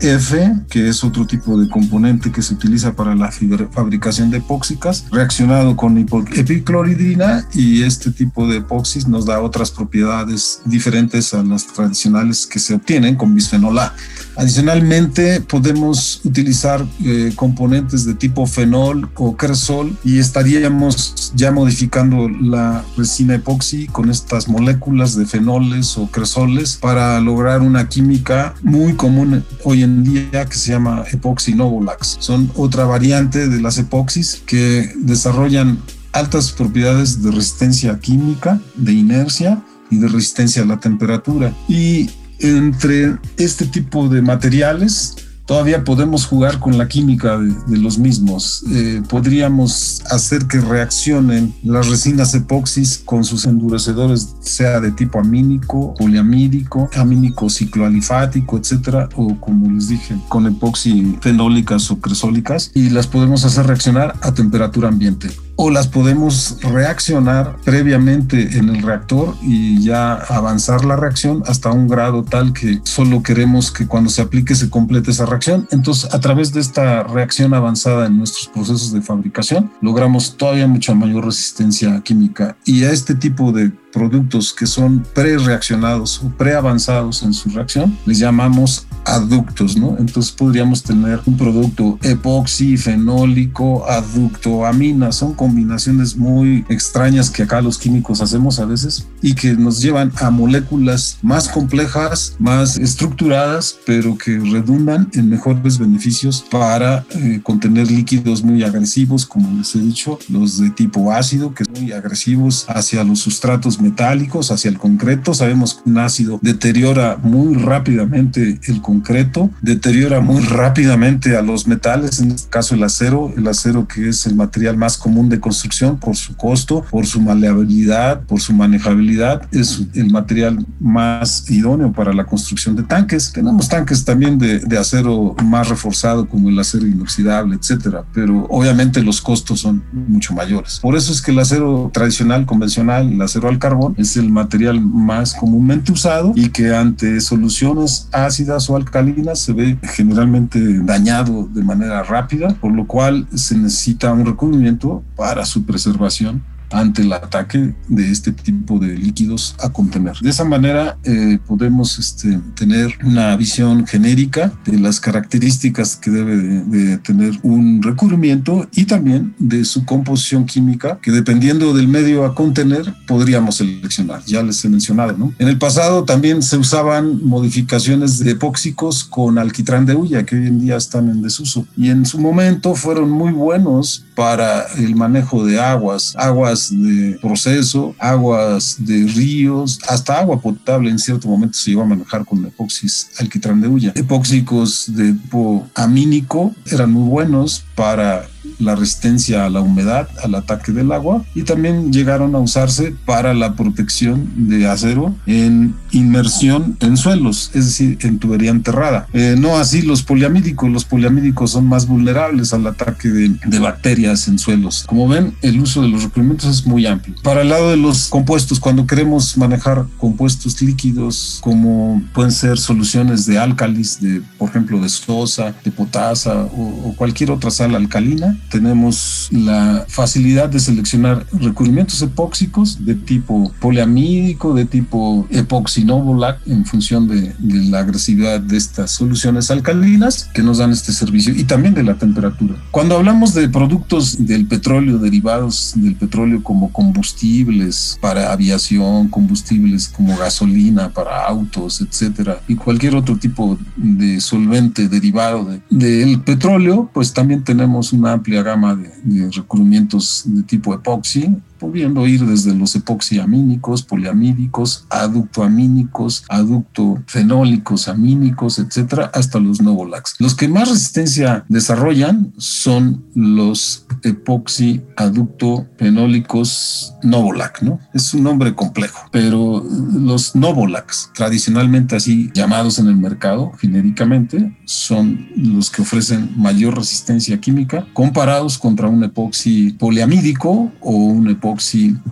F, 0.00 0.52
que 0.68 0.88
es 0.88 1.02
otro 1.02 1.26
tipo 1.26 1.58
de 1.58 1.68
componente 1.68 2.30
que 2.30 2.42
se 2.42 2.54
utiliza 2.54 2.94
para 2.94 3.14
la 3.14 3.32
fabricación 3.70 4.30
de 4.30 4.38
epóxicas, 4.38 5.06
reaccionado 5.10 5.74
con 5.74 5.96
epicloridina 5.96 7.46
y 7.54 7.82
este 7.82 8.10
tipo 8.10 8.46
de 8.46 8.58
epoxis 8.58 9.08
nos 9.08 9.24
da 9.24 9.40
otras 9.40 9.70
propiedades 9.70 10.60
diferentes 10.66 11.32
a 11.32 11.42
las 11.42 11.66
tradicionales 11.66 12.46
que 12.46 12.58
se 12.58 12.74
obtienen 12.74 13.16
con 13.16 13.34
bisfenol 13.34 13.78
A. 13.78 13.94
Adicionalmente, 14.38 15.40
podemos 15.40 16.20
utilizar 16.24 16.86
eh, 17.04 17.32
componentes 17.34 18.04
de 18.04 18.14
tipo 18.14 18.46
fenol 18.46 19.10
o 19.16 19.36
cresol 19.36 19.98
y 20.04 20.20
estaríamos 20.20 21.32
ya 21.34 21.50
modificando 21.50 22.28
la 22.28 22.84
resina 22.96 23.34
epoxi 23.34 23.88
con 23.88 24.10
estas 24.10 24.46
moléculas 24.46 25.16
de 25.16 25.26
fenoles 25.26 25.98
o 25.98 26.06
cresoles 26.06 26.76
para 26.76 27.20
lograr 27.20 27.62
una 27.62 27.88
química 27.88 28.54
muy 28.62 28.92
común 28.92 29.44
hoy 29.64 29.82
en 29.82 30.04
día 30.04 30.46
que 30.46 30.56
se 30.56 30.70
llama 30.70 31.02
epoxi 31.10 31.54
novolax. 31.54 32.18
Son 32.20 32.48
otra 32.54 32.84
variante 32.84 33.48
de 33.48 33.60
las 33.60 33.76
epoxis 33.78 34.40
que 34.46 34.92
desarrollan 34.98 35.80
altas 36.12 36.52
propiedades 36.52 37.24
de 37.24 37.32
resistencia 37.32 37.98
química, 37.98 38.60
de 38.76 38.92
inercia 38.92 39.64
y 39.90 39.96
de 39.96 40.06
resistencia 40.06 40.62
a 40.62 40.66
la 40.66 40.78
temperatura. 40.78 41.52
Y 41.68 42.08
entre 42.40 43.16
este 43.36 43.66
tipo 43.66 44.08
de 44.08 44.22
materiales 44.22 45.16
todavía 45.48 45.82
podemos 45.82 46.26
jugar 46.26 46.60
con 46.60 46.76
la 46.76 46.86
química 46.88 47.38
de, 47.38 47.78
los 47.78 47.98
mismos. 47.98 48.62
Eh, 48.70 49.02
podríamos 49.08 50.02
hacer 50.10 50.46
que 50.46 50.60
reaccionen 50.60 51.54
las 51.64 51.88
resinas 51.88 52.34
epoxis 52.34 53.00
con 53.02 53.24
sus 53.24 53.46
endurecedores, 53.46 54.34
sea 54.40 54.78
de 54.78 54.92
tipo 54.92 55.18
amínico, 55.18 55.94
poliamídico, 55.94 56.90
amínico 56.94 57.48
cicloalifático, 57.48 58.58
etcétera, 58.58 59.08
o 59.16 59.40
como 59.40 59.72
les 59.72 59.88
dije, 59.88 60.16
con 60.28 60.46
epoxi 60.46 61.16
fenólicas 61.22 61.90
o 61.90 61.98
cresólicas, 61.98 62.70
y 62.74 62.90
las 62.90 63.06
podemos 63.06 63.46
hacer 63.46 63.66
reaccionar 63.66 64.16
a 64.20 64.34
temperatura 64.34 64.88
ambiente 64.88 65.30
o 65.60 65.70
las 65.70 65.88
podemos 65.88 66.56
reaccionar 66.62 67.56
previamente 67.64 68.56
en 68.56 68.68
el 68.68 68.80
reactor 68.80 69.34
y 69.42 69.82
ya 69.82 70.14
avanzar 70.14 70.84
la 70.84 70.94
reacción 70.94 71.42
hasta 71.46 71.72
un 71.72 71.88
grado 71.88 72.22
tal 72.22 72.52
que 72.52 72.80
solo 72.84 73.24
queremos 73.24 73.72
que 73.72 73.88
cuando 73.88 74.08
se 74.08 74.22
aplique 74.22 74.54
se 74.54 74.70
complete 74.70 75.10
esa 75.10 75.26
reacción. 75.26 75.66
Entonces, 75.72 76.14
a 76.14 76.20
través 76.20 76.52
de 76.52 76.60
esta 76.60 77.02
reacción 77.02 77.54
avanzada 77.54 78.06
en 78.06 78.18
nuestros 78.18 78.46
procesos 78.46 78.92
de 78.92 79.02
fabricación, 79.02 79.72
logramos 79.80 80.36
todavía 80.36 80.68
mucha 80.68 80.94
mayor 80.94 81.24
resistencia 81.24 82.00
química. 82.02 82.56
Y 82.64 82.84
a 82.84 82.92
este 82.92 83.16
tipo 83.16 83.50
de 83.50 83.72
productos 83.98 84.52
que 84.52 84.66
son 84.66 85.04
pre-reaccionados 85.12 86.22
o 86.22 86.28
pre-avanzados 86.28 87.24
en 87.24 87.32
su 87.32 87.50
reacción, 87.50 87.98
les 88.06 88.20
llamamos 88.20 88.86
aductos, 89.04 89.76
¿no? 89.76 89.96
Entonces 89.98 90.30
podríamos 90.30 90.82
tener 90.82 91.20
un 91.26 91.36
producto 91.36 91.98
epoxi, 92.02 92.76
fenólico, 92.76 93.88
aducto, 93.88 94.66
amina, 94.66 95.10
son 95.10 95.34
combinaciones 95.34 96.16
muy 96.16 96.64
extrañas 96.68 97.30
que 97.30 97.42
acá 97.42 97.60
los 97.60 97.78
químicos 97.78 98.20
hacemos 98.20 98.60
a 98.60 98.66
veces 98.66 99.08
y 99.22 99.34
que 99.34 99.54
nos 99.54 99.80
llevan 99.80 100.12
a 100.20 100.30
moléculas 100.30 101.18
más 101.22 101.48
complejas, 101.48 102.36
más 102.38 102.76
estructuradas, 102.76 103.78
pero 103.86 104.16
que 104.16 104.38
redundan 104.38 105.08
en 105.14 105.28
mejores 105.28 105.78
beneficios 105.78 106.44
para 106.50 107.04
eh, 107.10 107.40
contener 107.42 107.90
líquidos 107.90 108.44
muy 108.44 108.62
agresivos, 108.62 109.26
como 109.26 109.50
les 109.56 109.74
he 109.74 109.80
dicho, 109.80 110.18
los 110.28 110.58
de 110.58 110.70
tipo 110.70 111.12
ácido, 111.12 111.54
que 111.54 111.64
son 111.64 111.82
muy 111.82 111.92
agresivos 111.92 112.66
hacia 112.68 113.02
los 113.04 113.20
sustratos 113.20 113.80
metálicos 113.88 114.50
hacia 114.50 114.70
el 114.70 114.78
concreto. 114.78 115.34
Sabemos 115.34 115.74
que 115.74 115.90
un 115.90 115.98
ácido 115.98 116.38
deteriora 116.42 117.18
muy 117.22 117.54
rápidamente 117.54 118.58
el 118.66 118.80
concreto 118.80 119.50
deteriora 119.62 120.20
muy 120.20 120.42
rápidamente 120.42 121.36
a 121.36 121.42
los 121.42 121.66
metales, 121.66 122.20
en 122.20 122.32
este 122.32 122.48
caso 122.48 122.74
el 122.74 122.82
acero, 122.82 123.32
el 123.36 123.46
acero 123.46 123.86
que 123.86 124.08
es 124.08 124.26
el 124.26 124.34
material 124.34 124.76
más 124.76 124.96
común 124.96 125.28
de 125.28 125.40
construcción 125.40 125.98
por 125.98 126.16
su 126.16 126.36
costo, 126.36 126.84
por 126.90 127.06
su 127.06 127.20
maleabilidad, 127.20 128.22
por 128.22 128.40
su 128.40 128.52
manejabilidad, 128.52 129.42
es 129.52 129.82
el 129.94 130.10
material 130.10 130.64
más 130.80 131.50
idóneo 131.50 131.92
para 131.92 132.12
la 132.12 132.24
construcción 132.24 132.76
de 132.76 132.82
tanques. 132.82 133.32
Tenemos 133.32 133.68
tanques 133.68 134.04
también 134.04 134.38
de, 134.38 134.60
de 134.60 134.78
acero 134.78 135.34
más 135.42 135.68
reforzado 135.68 136.28
como 136.28 136.48
el 136.48 136.58
acero 136.58 136.86
inoxidable, 136.86 137.56
etcétera, 137.56 138.04
pero 138.12 138.46
obviamente 138.50 139.02
los 139.02 139.20
costos 139.20 139.60
son 139.60 139.82
mucho 139.92 140.34
mayores. 140.34 140.78
Por 140.80 140.96
eso 140.96 141.12
es 141.12 141.22
que 141.22 141.30
el 141.30 141.38
acero 141.38 141.90
tradicional, 141.92 142.46
convencional, 142.46 143.12
el 143.12 143.20
acero 143.20 143.48
al 143.48 143.58
carbón, 143.68 143.94
es 143.98 144.16
el 144.16 144.30
material 144.30 144.80
más 144.80 145.34
comúnmente 145.34 145.92
usado 145.92 146.32
y 146.34 146.48
que 146.48 146.74
ante 146.74 147.20
soluciones 147.20 148.08
ácidas 148.12 148.70
o 148.70 148.76
alcalinas 148.76 149.40
se 149.40 149.52
ve 149.52 149.78
generalmente 149.82 150.58
dañado 150.80 151.48
de 151.52 151.62
manera 151.62 152.02
rápida, 152.02 152.48
por 152.60 152.72
lo 152.72 152.86
cual 152.86 153.26
se 153.34 153.56
necesita 153.58 154.12
un 154.12 154.24
recubrimiento 154.24 155.02
para 155.16 155.44
su 155.44 155.64
preservación 155.64 156.42
ante 156.70 157.02
el 157.02 157.12
ataque 157.12 157.74
de 157.88 158.10
este 158.10 158.32
tipo 158.32 158.78
de 158.78 158.96
líquidos 158.96 159.54
a 159.60 159.70
contener. 159.70 160.16
De 160.18 160.30
esa 160.30 160.44
manera 160.44 160.98
eh, 161.04 161.38
podemos 161.46 161.98
este, 161.98 162.40
tener 162.54 162.92
una 163.04 163.36
visión 163.36 163.86
genérica 163.86 164.52
de 164.64 164.78
las 164.78 165.00
características 165.00 165.96
que 165.96 166.10
debe 166.10 166.36
de, 166.36 166.98
tener 166.98 167.38
un 167.42 167.82
recubrimiento 167.82 168.68
y 168.72 168.84
también 168.84 169.34
de 169.38 169.64
su 169.64 169.84
composición 169.84 170.44
química 170.46 170.98
que 171.00 171.10
dependiendo 171.10 171.72
del 171.74 171.88
medio 171.88 172.24
a 172.24 172.34
contener 172.34 172.94
podríamos 173.06 173.56
seleccionar. 173.56 174.22
Ya 174.26 174.42
les 174.42 174.64
he 174.64 174.68
mencionado, 174.68 175.16
¿no? 175.16 175.32
En 175.38 175.48
el 175.48 175.58
pasado 175.58 176.04
también 176.04 176.42
se 176.42 176.56
usaban 176.56 177.24
modificaciones 177.24 178.18
de 178.18 178.32
epóxicos 178.32 179.04
con 179.04 179.38
alquitrán 179.38 179.86
de 179.86 179.94
hulla 179.94 180.24
que 180.24 180.36
hoy 180.36 180.46
en 180.46 180.60
día 180.60 180.76
están 180.76 181.08
en 181.08 181.22
desuso 181.22 181.66
y 181.76 181.90
en 181.90 182.04
su 182.04 182.18
momento 182.18 182.74
fueron 182.74 183.10
muy 183.10 183.32
buenos 183.32 184.04
para 184.18 184.66
el 184.76 184.96
manejo 184.96 185.46
de 185.46 185.60
aguas, 185.60 186.12
aguas 186.16 186.70
de 186.72 187.16
proceso, 187.22 187.94
aguas 188.00 188.74
de 188.80 189.06
ríos, 189.06 189.78
hasta 189.86 190.18
agua 190.18 190.40
potable 190.40 190.90
en 190.90 190.98
cierto 190.98 191.28
momento 191.28 191.56
se 191.56 191.70
iba 191.70 191.84
a 191.84 191.86
manejar 191.86 192.24
con 192.24 192.44
epoxis 192.44 193.10
alquitrán 193.20 193.60
de 193.60 193.68
hulla. 193.68 193.92
Epóxicos 193.94 194.92
de 194.92 195.12
tipo 195.12 195.68
amínico 195.72 196.52
eran 196.66 196.90
muy 196.90 197.08
buenos 197.08 197.64
para 197.76 198.26
la 198.58 198.74
resistencia 198.74 199.44
a 199.44 199.50
la 199.50 199.60
humedad, 199.60 200.08
al 200.22 200.34
ataque 200.34 200.72
del 200.72 200.92
agua 200.92 201.24
y 201.34 201.42
también 201.42 201.92
llegaron 201.92 202.34
a 202.34 202.38
usarse 202.38 202.94
para 203.04 203.34
la 203.34 203.54
protección 203.54 204.48
de 204.48 204.66
acero 204.66 205.14
en 205.26 205.74
inmersión 205.90 206.76
en 206.80 206.96
suelos, 206.96 207.50
es 207.54 207.66
decir, 207.66 207.98
en 208.02 208.18
tubería 208.18 208.50
enterrada. 208.50 209.06
Eh, 209.12 209.36
no 209.38 209.56
así 209.56 209.82
los 209.82 210.02
poliamídicos, 210.02 210.70
los 210.70 210.84
poliamídicos 210.84 211.52
son 211.52 211.66
más 211.66 211.86
vulnerables 211.86 212.52
al 212.52 212.66
ataque 212.66 213.08
de, 213.08 213.58
bacterias 213.58 214.28
en 214.28 214.38
suelos. 214.38 214.84
Como 214.86 215.08
ven, 215.08 215.34
el 215.42 215.60
uso 215.60 215.82
de 215.82 215.88
los 215.88 216.04
recubrimientos 216.04 216.48
es 216.48 216.66
muy 216.66 216.86
amplio. 216.86 217.14
Para 217.22 217.42
el 217.42 217.48
lado 217.48 217.70
de 217.70 217.76
los 217.76 218.08
compuestos, 218.08 218.60
cuando 218.60 218.86
queremos 218.86 219.36
manejar 219.36 219.84
compuestos 219.96 220.60
líquidos 220.62 221.38
como 221.42 222.02
pueden 222.14 222.32
ser 222.32 222.58
soluciones 222.58 223.26
de 223.26 223.38
álcalis, 223.38 224.00
de 224.00 224.22
por 224.38 224.50
ejemplo 224.50 224.80
de 224.80 224.88
sosa, 224.88 225.54
de 225.64 225.70
potasa 225.70 226.44
o, 226.44 226.88
o 226.88 226.94
cualquier 226.96 227.30
otra 227.30 227.50
sal 227.50 227.74
alcalina, 227.74 228.38
tenemos 228.50 229.28
la 229.30 229.84
facilidad 229.88 230.48
de 230.48 230.60
seleccionar 230.60 231.26
recubrimientos 231.32 232.00
epóxicos 232.02 232.84
de 232.84 232.94
tipo 232.94 233.52
poliamídico, 233.60 234.54
de 234.54 234.64
tipo 234.64 235.26
epoxinobolac, 235.30 236.40
en 236.46 236.64
función 236.64 237.08
de, 237.08 237.34
de, 237.38 237.64
la 237.68 237.80
agresividad 237.80 238.40
de 238.40 238.56
estas 238.56 238.90
soluciones 238.90 239.50
alcalinas 239.50 240.30
que 240.32 240.42
nos 240.42 240.58
dan 240.58 240.70
este 240.70 240.92
servicio 240.92 241.34
y 241.34 241.44
también 241.44 241.74
de 241.74 241.82
la 241.82 241.94
temperatura. 241.94 242.54
Cuando 242.70 242.96
hablamos 242.96 243.34
de 243.34 243.48
productos 243.48 244.26
del 244.26 244.46
petróleo, 244.46 244.98
derivados 244.98 245.72
del 245.76 245.94
petróleo 245.96 246.42
como 246.42 246.72
combustibles 246.72 247.98
para 248.00 248.32
aviación, 248.32 249.08
combustibles 249.08 249.88
como 249.88 250.16
gasolina 250.16 250.90
para 250.90 251.26
autos, 251.26 251.80
etcétera, 251.80 252.40
y 252.48 252.54
cualquier 252.54 252.94
otro 252.94 253.16
tipo 253.16 253.58
de 253.76 254.20
solvente 254.20 254.88
derivado 254.88 255.44
del 255.44 255.62
de, 255.70 256.18
petróleo, 256.24 256.90
pues 256.92 257.12
también 257.12 257.44
tenemos 257.44 257.92
una 257.92 258.12
amplia 258.12 258.37
gama 258.42 258.74
de, 258.74 258.90
de 259.02 259.30
recubrimientos 259.30 260.22
de 260.26 260.42
tipo 260.42 260.74
epoxi 260.74 261.36
pudiendo 261.58 262.06
ir 262.06 262.24
desde 262.24 262.54
los 262.54 262.74
epoxiamínicos, 262.76 263.82
poliamídicos, 263.82 264.86
aductoamínicos, 264.90 266.24
aductofenólicos, 266.28 267.88
amínicos, 267.88 268.58
etcétera, 268.58 269.10
hasta 269.14 269.38
los 269.38 269.60
novolax. 269.60 270.14
Los 270.18 270.34
que 270.34 270.48
más 270.48 270.68
resistencia 270.68 271.44
desarrollan 271.48 272.32
son 272.38 273.04
los 273.14 273.86
epoxi 274.02 274.82
aductofenólicos 274.96 276.94
novolac, 277.02 277.62
¿no? 277.62 277.80
Es 277.92 278.14
un 278.14 278.22
nombre 278.22 278.54
complejo, 278.54 279.08
pero 279.10 279.64
los 279.92 280.36
novolax, 280.36 281.10
tradicionalmente 281.14 281.96
así 281.96 282.30
llamados 282.34 282.78
en 282.78 282.86
el 282.88 282.96
mercado 282.96 283.52
genéricamente, 283.58 284.56
son 284.64 285.28
los 285.36 285.70
que 285.70 285.82
ofrecen 285.82 286.30
mayor 286.36 286.76
resistencia 286.76 287.40
química 287.40 287.86
comparados 287.92 288.58
contra 288.58 288.88
un 288.88 289.02
epoxi 289.04 289.72
poliamídico 289.72 290.70
o 290.80 290.92
un 290.92 291.28
epoxi 291.28 291.47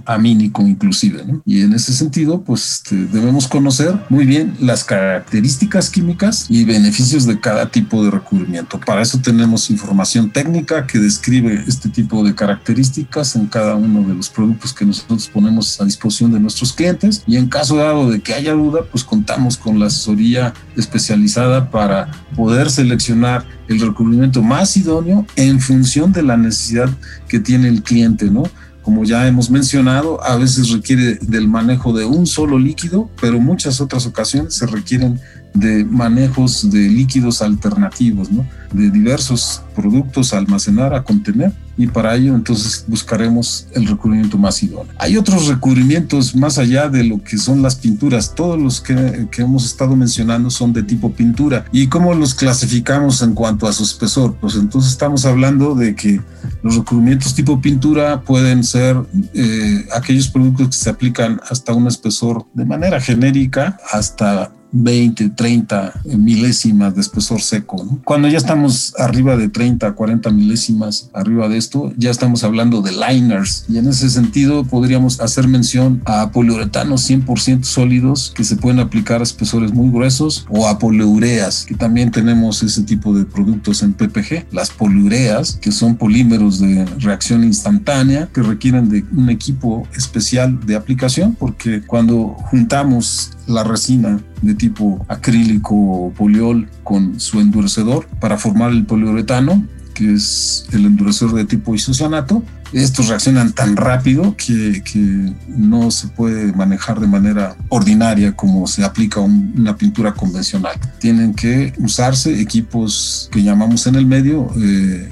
amínico 0.04 0.62
inclusive. 0.62 1.24
¿no? 1.26 1.42
Y 1.44 1.62
en 1.62 1.72
ese 1.72 1.92
sentido, 1.92 2.42
pues 2.42 2.76
este, 2.76 2.96
debemos 2.96 3.48
conocer 3.48 3.98
muy 4.08 4.24
bien 4.24 4.56
las 4.60 4.84
características 4.84 5.90
químicas 5.90 6.46
y 6.48 6.64
beneficios 6.64 7.26
de 7.26 7.40
cada 7.40 7.70
tipo 7.70 8.04
de 8.04 8.10
recubrimiento. 8.10 8.78
Para 8.80 9.02
eso 9.02 9.18
tenemos 9.18 9.70
información 9.70 10.30
técnica 10.30 10.86
que 10.86 10.98
describe 10.98 11.64
este 11.66 11.88
tipo 11.88 12.24
de 12.24 12.34
características 12.34 13.36
en 13.36 13.46
cada 13.46 13.74
uno 13.74 14.06
de 14.08 14.14
los 14.14 14.28
productos 14.28 14.72
que 14.72 14.84
nosotros 14.84 15.28
ponemos 15.28 15.80
a 15.80 15.84
disposición 15.84 16.32
de 16.32 16.40
nuestros 16.40 16.72
clientes. 16.72 17.22
Y 17.26 17.36
en 17.36 17.48
caso 17.48 17.76
dado 17.76 18.10
de 18.10 18.20
que 18.20 18.34
haya 18.34 18.52
duda, 18.52 18.80
pues 18.90 19.04
contamos 19.04 19.56
con 19.56 19.78
la 19.78 19.86
asesoría 19.86 20.54
especializada 20.76 21.70
para 21.70 22.10
poder 22.34 22.70
seleccionar 22.70 23.44
el 23.68 23.80
recubrimiento 23.80 24.42
más 24.42 24.76
idóneo 24.76 25.26
en 25.36 25.60
función 25.60 26.12
de 26.12 26.22
la 26.22 26.36
necesidad 26.36 26.88
que 27.28 27.40
tiene 27.40 27.68
el 27.68 27.82
cliente, 27.82 28.30
¿no? 28.30 28.44
Como 28.86 29.02
ya 29.02 29.26
hemos 29.26 29.50
mencionado, 29.50 30.22
a 30.22 30.36
veces 30.36 30.70
requiere 30.70 31.18
del 31.20 31.48
manejo 31.48 31.92
de 31.92 32.04
un 32.04 32.24
solo 32.24 32.56
líquido, 32.56 33.10
pero 33.20 33.40
muchas 33.40 33.80
otras 33.80 34.06
ocasiones 34.06 34.54
se 34.54 34.64
requieren 34.64 35.20
de 35.56 35.84
manejos 35.84 36.70
de 36.70 36.88
líquidos 36.88 37.42
alternativos, 37.42 38.28
de 38.72 38.90
diversos 38.90 39.62
productos 39.74 40.32
a 40.32 40.38
almacenar, 40.38 40.94
a 40.94 41.02
contener, 41.02 41.52
y 41.78 41.86
para 41.86 42.14
ello 42.14 42.34
entonces 42.34 42.84
buscaremos 42.86 43.66
el 43.72 43.86
recubrimiento 43.86 44.38
más 44.38 44.62
idóneo. 44.62 44.92
Hay 44.98 45.16
otros 45.16 45.46
recubrimientos 45.46 46.34
más 46.34 46.58
allá 46.58 46.88
de 46.88 47.04
lo 47.04 47.22
que 47.22 47.36
son 47.36 47.60
las 47.60 47.76
pinturas, 47.76 48.34
todos 48.34 48.58
los 48.58 48.80
que, 48.80 49.28
que 49.30 49.42
hemos 49.42 49.66
estado 49.66 49.94
mencionando 49.94 50.50
son 50.50 50.72
de 50.72 50.82
tipo 50.82 51.12
pintura. 51.12 51.66
¿Y 51.72 51.88
cómo 51.88 52.14
los 52.14 52.34
clasificamos 52.34 53.22
en 53.22 53.34
cuanto 53.34 53.66
a 53.66 53.72
su 53.72 53.84
espesor? 53.84 54.36
Pues 54.40 54.56
entonces 54.56 54.92
estamos 54.92 55.26
hablando 55.26 55.74
de 55.74 55.94
que 55.94 56.20
los 56.62 56.76
recubrimientos 56.76 57.34
tipo 57.34 57.60
pintura 57.60 58.22
pueden 58.22 58.64
ser 58.64 58.96
eh, 59.34 59.86
aquellos 59.94 60.28
productos 60.28 60.68
que 60.68 60.76
se 60.76 60.90
aplican 60.90 61.40
hasta 61.50 61.74
un 61.74 61.86
espesor 61.86 62.46
de 62.54 62.64
manera 62.64 63.00
genérica, 63.00 63.78
hasta 63.92 64.50
20, 64.82 65.30
30 65.30 66.00
milésimas 66.16 66.94
de 66.94 67.00
espesor 67.00 67.40
seco. 67.40 67.84
¿no? 67.84 68.00
Cuando 68.04 68.28
ya 68.28 68.38
estamos 68.38 68.94
arriba 68.98 69.36
de 69.36 69.48
30, 69.48 69.92
40 69.92 70.30
milésimas 70.30 71.10
arriba 71.12 71.48
de 71.48 71.56
esto, 71.56 71.92
ya 71.96 72.10
estamos 72.10 72.44
hablando 72.44 72.82
de 72.82 72.92
liners 72.92 73.64
y 73.68 73.78
en 73.78 73.88
ese 73.88 74.10
sentido 74.10 74.64
podríamos 74.64 75.20
hacer 75.20 75.48
mención 75.48 76.02
a 76.04 76.30
poliuretanos 76.30 77.08
100% 77.08 77.64
sólidos 77.64 78.32
que 78.34 78.44
se 78.44 78.56
pueden 78.56 78.80
aplicar 78.80 79.20
a 79.20 79.24
espesores 79.24 79.72
muy 79.72 79.90
gruesos 79.90 80.46
o 80.50 80.66
a 80.68 80.78
poliureas, 80.78 81.64
que 81.64 81.74
también 81.74 82.10
tenemos 82.10 82.62
ese 82.62 82.82
tipo 82.82 83.14
de 83.14 83.24
productos 83.24 83.82
en 83.82 83.92
PPG. 83.92 84.46
Las 84.52 84.70
poliureas, 84.70 85.58
que 85.60 85.72
son 85.72 85.96
polímeros 85.96 86.60
de 86.60 86.84
reacción 86.98 87.44
instantánea 87.44 88.28
que 88.32 88.42
requieren 88.42 88.88
de 88.88 89.04
un 89.12 89.30
equipo 89.30 89.86
especial 89.96 90.58
de 90.66 90.76
aplicación 90.76 91.36
porque 91.38 91.82
cuando 91.82 92.36
juntamos 92.50 93.30
la 93.46 93.64
resina 93.64 94.20
de 94.42 94.54
tipo 94.54 95.04
acrílico 95.08 95.74
o 95.74 96.12
poliol 96.12 96.68
con 96.82 97.18
su 97.20 97.40
endurecedor 97.40 98.06
para 98.20 98.38
formar 98.38 98.70
el 98.72 98.84
poliuretano, 98.84 99.64
que 99.94 100.14
es 100.14 100.66
el 100.72 100.86
endurecedor 100.86 101.34
de 101.34 101.44
tipo 101.44 101.74
isocianato. 101.74 102.42
Estos 102.72 103.08
reaccionan 103.08 103.52
tan 103.52 103.76
rápido 103.76 104.36
que, 104.36 104.82
que 104.82 105.32
no 105.48 105.90
se 105.90 106.08
puede 106.08 106.52
manejar 106.52 107.00
de 107.00 107.06
manera 107.06 107.56
ordinaria 107.68 108.34
como 108.34 108.66
se 108.66 108.84
aplica 108.84 109.20
un, 109.20 109.54
una 109.56 109.76
pintura 109.76 110.12
convencional. 110.14 110.74
Tienen 110.98 111.34
que 111.34 111.72
usarse 111.78 112.40
equipos 112.40 113.28
que 113.32 113.42
llamamos 113.42 113.86
en 113.86 113.94
el 113.94 114.06
medio 114.06 114.50
eh, 114.56 115.08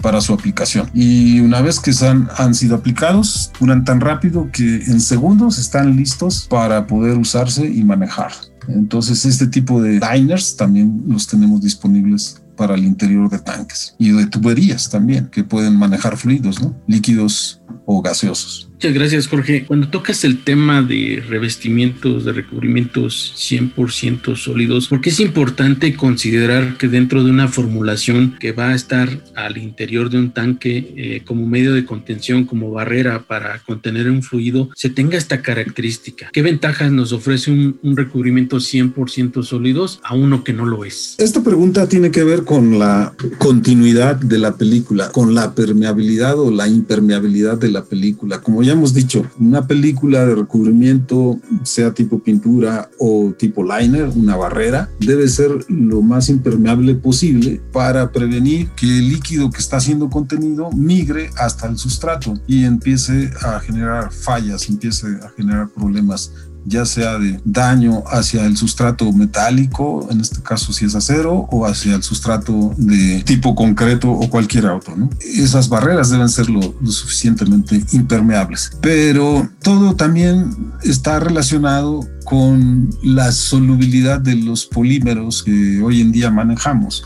para 0.00 0.20
su 0.20 0.32
aplicación. 0.32 0.88
Y 0.94 1.40
una 1.40 1.60
vez 1.60 1.80
que 1.80 1.92
han, 2.06 2.28
han 2.36 2.54
sido 2.54 2.76
aplicados, 2.76 3.50
duran 3.58 3.84
tan 3.84 4.00
rápido 4.00 4.50
que 4.52 4.76
en 4.76 5.00
segundos 5.00 5.58
están 5.58 5.96
listos 5.96 6.46
para 6.48 6.86
poder 6.86 7.18
usarse 7.18 7.66
y 7.66 7.82
manejar. 7.84 8.32
Entonces, 8.68 9.24
este 9.24 9.46
tipo 9.46 9.80
de 9.82 10.00
liners 10.00 10.56
también 10.56 11.02
los 11.08 11.26
tenemos 11.26 11.62
disponibles 11.62 12.40
para 12.58 12.74
el 12.74 12.84
interior 12.84 13.30
de 13.30 13.38
tanques 13.38 13.94
y 13.98 14.10
de 14.10 14.26
tuberías 14.26 14.90
también 14.90 15.28
que 15.28 15.44
pueden 15.44 15.76
manejar 15.76 16.16
fluidos, 16.18 16.60
¿no? 16.60 16.76
líquidos 16.86 17.62
o 17.86 18.02
gaseosos. 18.02 18.67
Muchas 18.78 18.94
gracias, 18.94 19.26
Jorge. 19.26 19.64
Cuando 19.66 19.88
tocas 19.88 20.22
el 20.22 20.44
tema 20.44 20.82
de 20.82 21.20
revestimientos, 21.28 22.24
de 22.24 22.32
recubrimientos 22.32 23.34
100% 23.36 24.36
sólidos, 24.36 24.86
¿por 24.86 25.00
qué 25.00 25.10
es 25.10 25.18
importante 25.18 25.96
considerar 25.96 26.78
que 26.78 26.86
dentro 26.86 27.24
de 27.24 27.30
una 27.32 27.48
formulación 27.48 28.36
que 28.38 28.52
va 28.52 28.68
a 28.68 28.76
estar 28.76 29.08
al 29.34 29.58
interior 29.58 30.10
de 30.10 30.18
un 30.18 30.30
tanque 30.30 30.94
eh, 30.96 31.22
como 31.24 31.44
medio 31.44 31.74
de 31.74 31.84
contención, 31.84 32.44
como 32.44 32.70
barrera 32.70 33.24
para 33.26 33.58
contener 33.66 34.08
un 34.08 34.22
fluido, 34.22 34.70
se 34.76 34.90
tenga 34.90 35.18
esta 35.18 35.42
característica? 35.42 36.30
¿Qué 36.32 36.42
ventajas 36.42 36.92
nos 36.92 37.10
ofrece 37.10 37.50
un, 37.50 37.80
un 37.82 37.96
recubrimiento 37.96 38.58
100% 38.58 39.42
sólidos 39.42 39.98
a 40.04 40.14
uno 40.14 40.44
que 40.44 40.52
no 40.52 40.64
lo 40.64 40.84
es? 40.84 41.16
Esta 41.18 41.42
pregunta 41.42 41.88
tiene 41.88 42.12
que 42.12 42.22
ver 42.22 42.44
con 42.44 42.78
la 42.78 43.12
continuidad 43.38 44.14
de 44.14 44.38
la 44.38 44.56
película, 44.56 45.10
con 45.10 45.34
la 45.34 45.52
permeabilidad 45.56 46.38
o 46.38 46.52
la 46.52 46.68
impermeabilidad 46.68 47.58
de 47.58 47.72
la 47.72 47.84
película. 47.84 48.40
Como 48.40 48.67
hemos 48.72 48.94
dicho, 48.94 49.24
una 49.38 49.66
película 49.66 50.26
de 50.26 50.34
recubrimiento, 50.34 51.38
sea 51.62 51.92
tipo 51.94 52.18
pintura 52.18 52.90
o 52.98 53.32
tipo 53.36 53.62
liner, 53.62 54.08
una 54.14 54.36
barrera, 54.36 54.88
debe 55.00 55.28
ser 55.28 55.50
lo 55.68 56.02
más 56.02 56.28
impermeable 56.28 56.94
posible 56.94 57.60
para 57.72 58.10
prevenir 58.10 58.68
que 58.70 58.86
el 58.86 59.08
líquido 59.08 59.50
que 59.50 59.58
está 59.58 59.80
siendo 59.80 60.08
contenido 60.10 60.70
migre 60.72 61.30
hasta 61.36 61.66
el 61.66 61.78
sustrato 61.78 62.34
y 62.46 62.64
empiece 62.64 63.30
a 63.42 63.60
generar 63.60 64.12
fallas, 64.12 64.68
empiece 64.68 65.06
a 65.22 65.30
generar 65.36 65.68
problemas 65.68 66.32
ya 66.64 66.84
sea 66.84 67.18
de 67.18 67.40
daño 67.44 68.02
hacia 68.06 68.44
el 68.44 68.56
sustrato 68.56 69.12
metálico, 69.12 70.06
en 70.10 70.20
este 70.20 70.42
caso 70.42 70.72
si 70.72 70.84
es 70.84 70.94
acero, 70.94 71.48
o 71.50 71.66
hacia 71.66 71.94
el 71.94 72.02
sustrato 72.02 72.74
de 72.76 73.22
tipo 73.24 73.54
concreto 73.54 74.10
o 74.10 74.28
cualquier 74.28 74.66
otro. 74.66 74.96
¿no? 74.96 75.10
Esas 75.20 75.68
barreras 75.68 76.10
deben 76.10 76.28
ser 76.28 76.48
lo, 76.50 76.74
lo 76.80 76.90
suficientemente 76.90 77.82
impermeables. 77.92 78.72
Pero 78.80 79.48
todo 79.62 79.94
también 79.94 80.72
está 80.82 81.20
relacionado 81.20 82.06
con 82.24 82.90
la 83.02 83.32
solubilidad 83.32 84.20
de 84.20 84.36
los 84.36 84.66
polímeros 84.66 85.42
que 85.42 85.80
hoy 85.82 86.02
en 86.02 86.12
día 86.12 86.30
manejamos. 86.30 87.04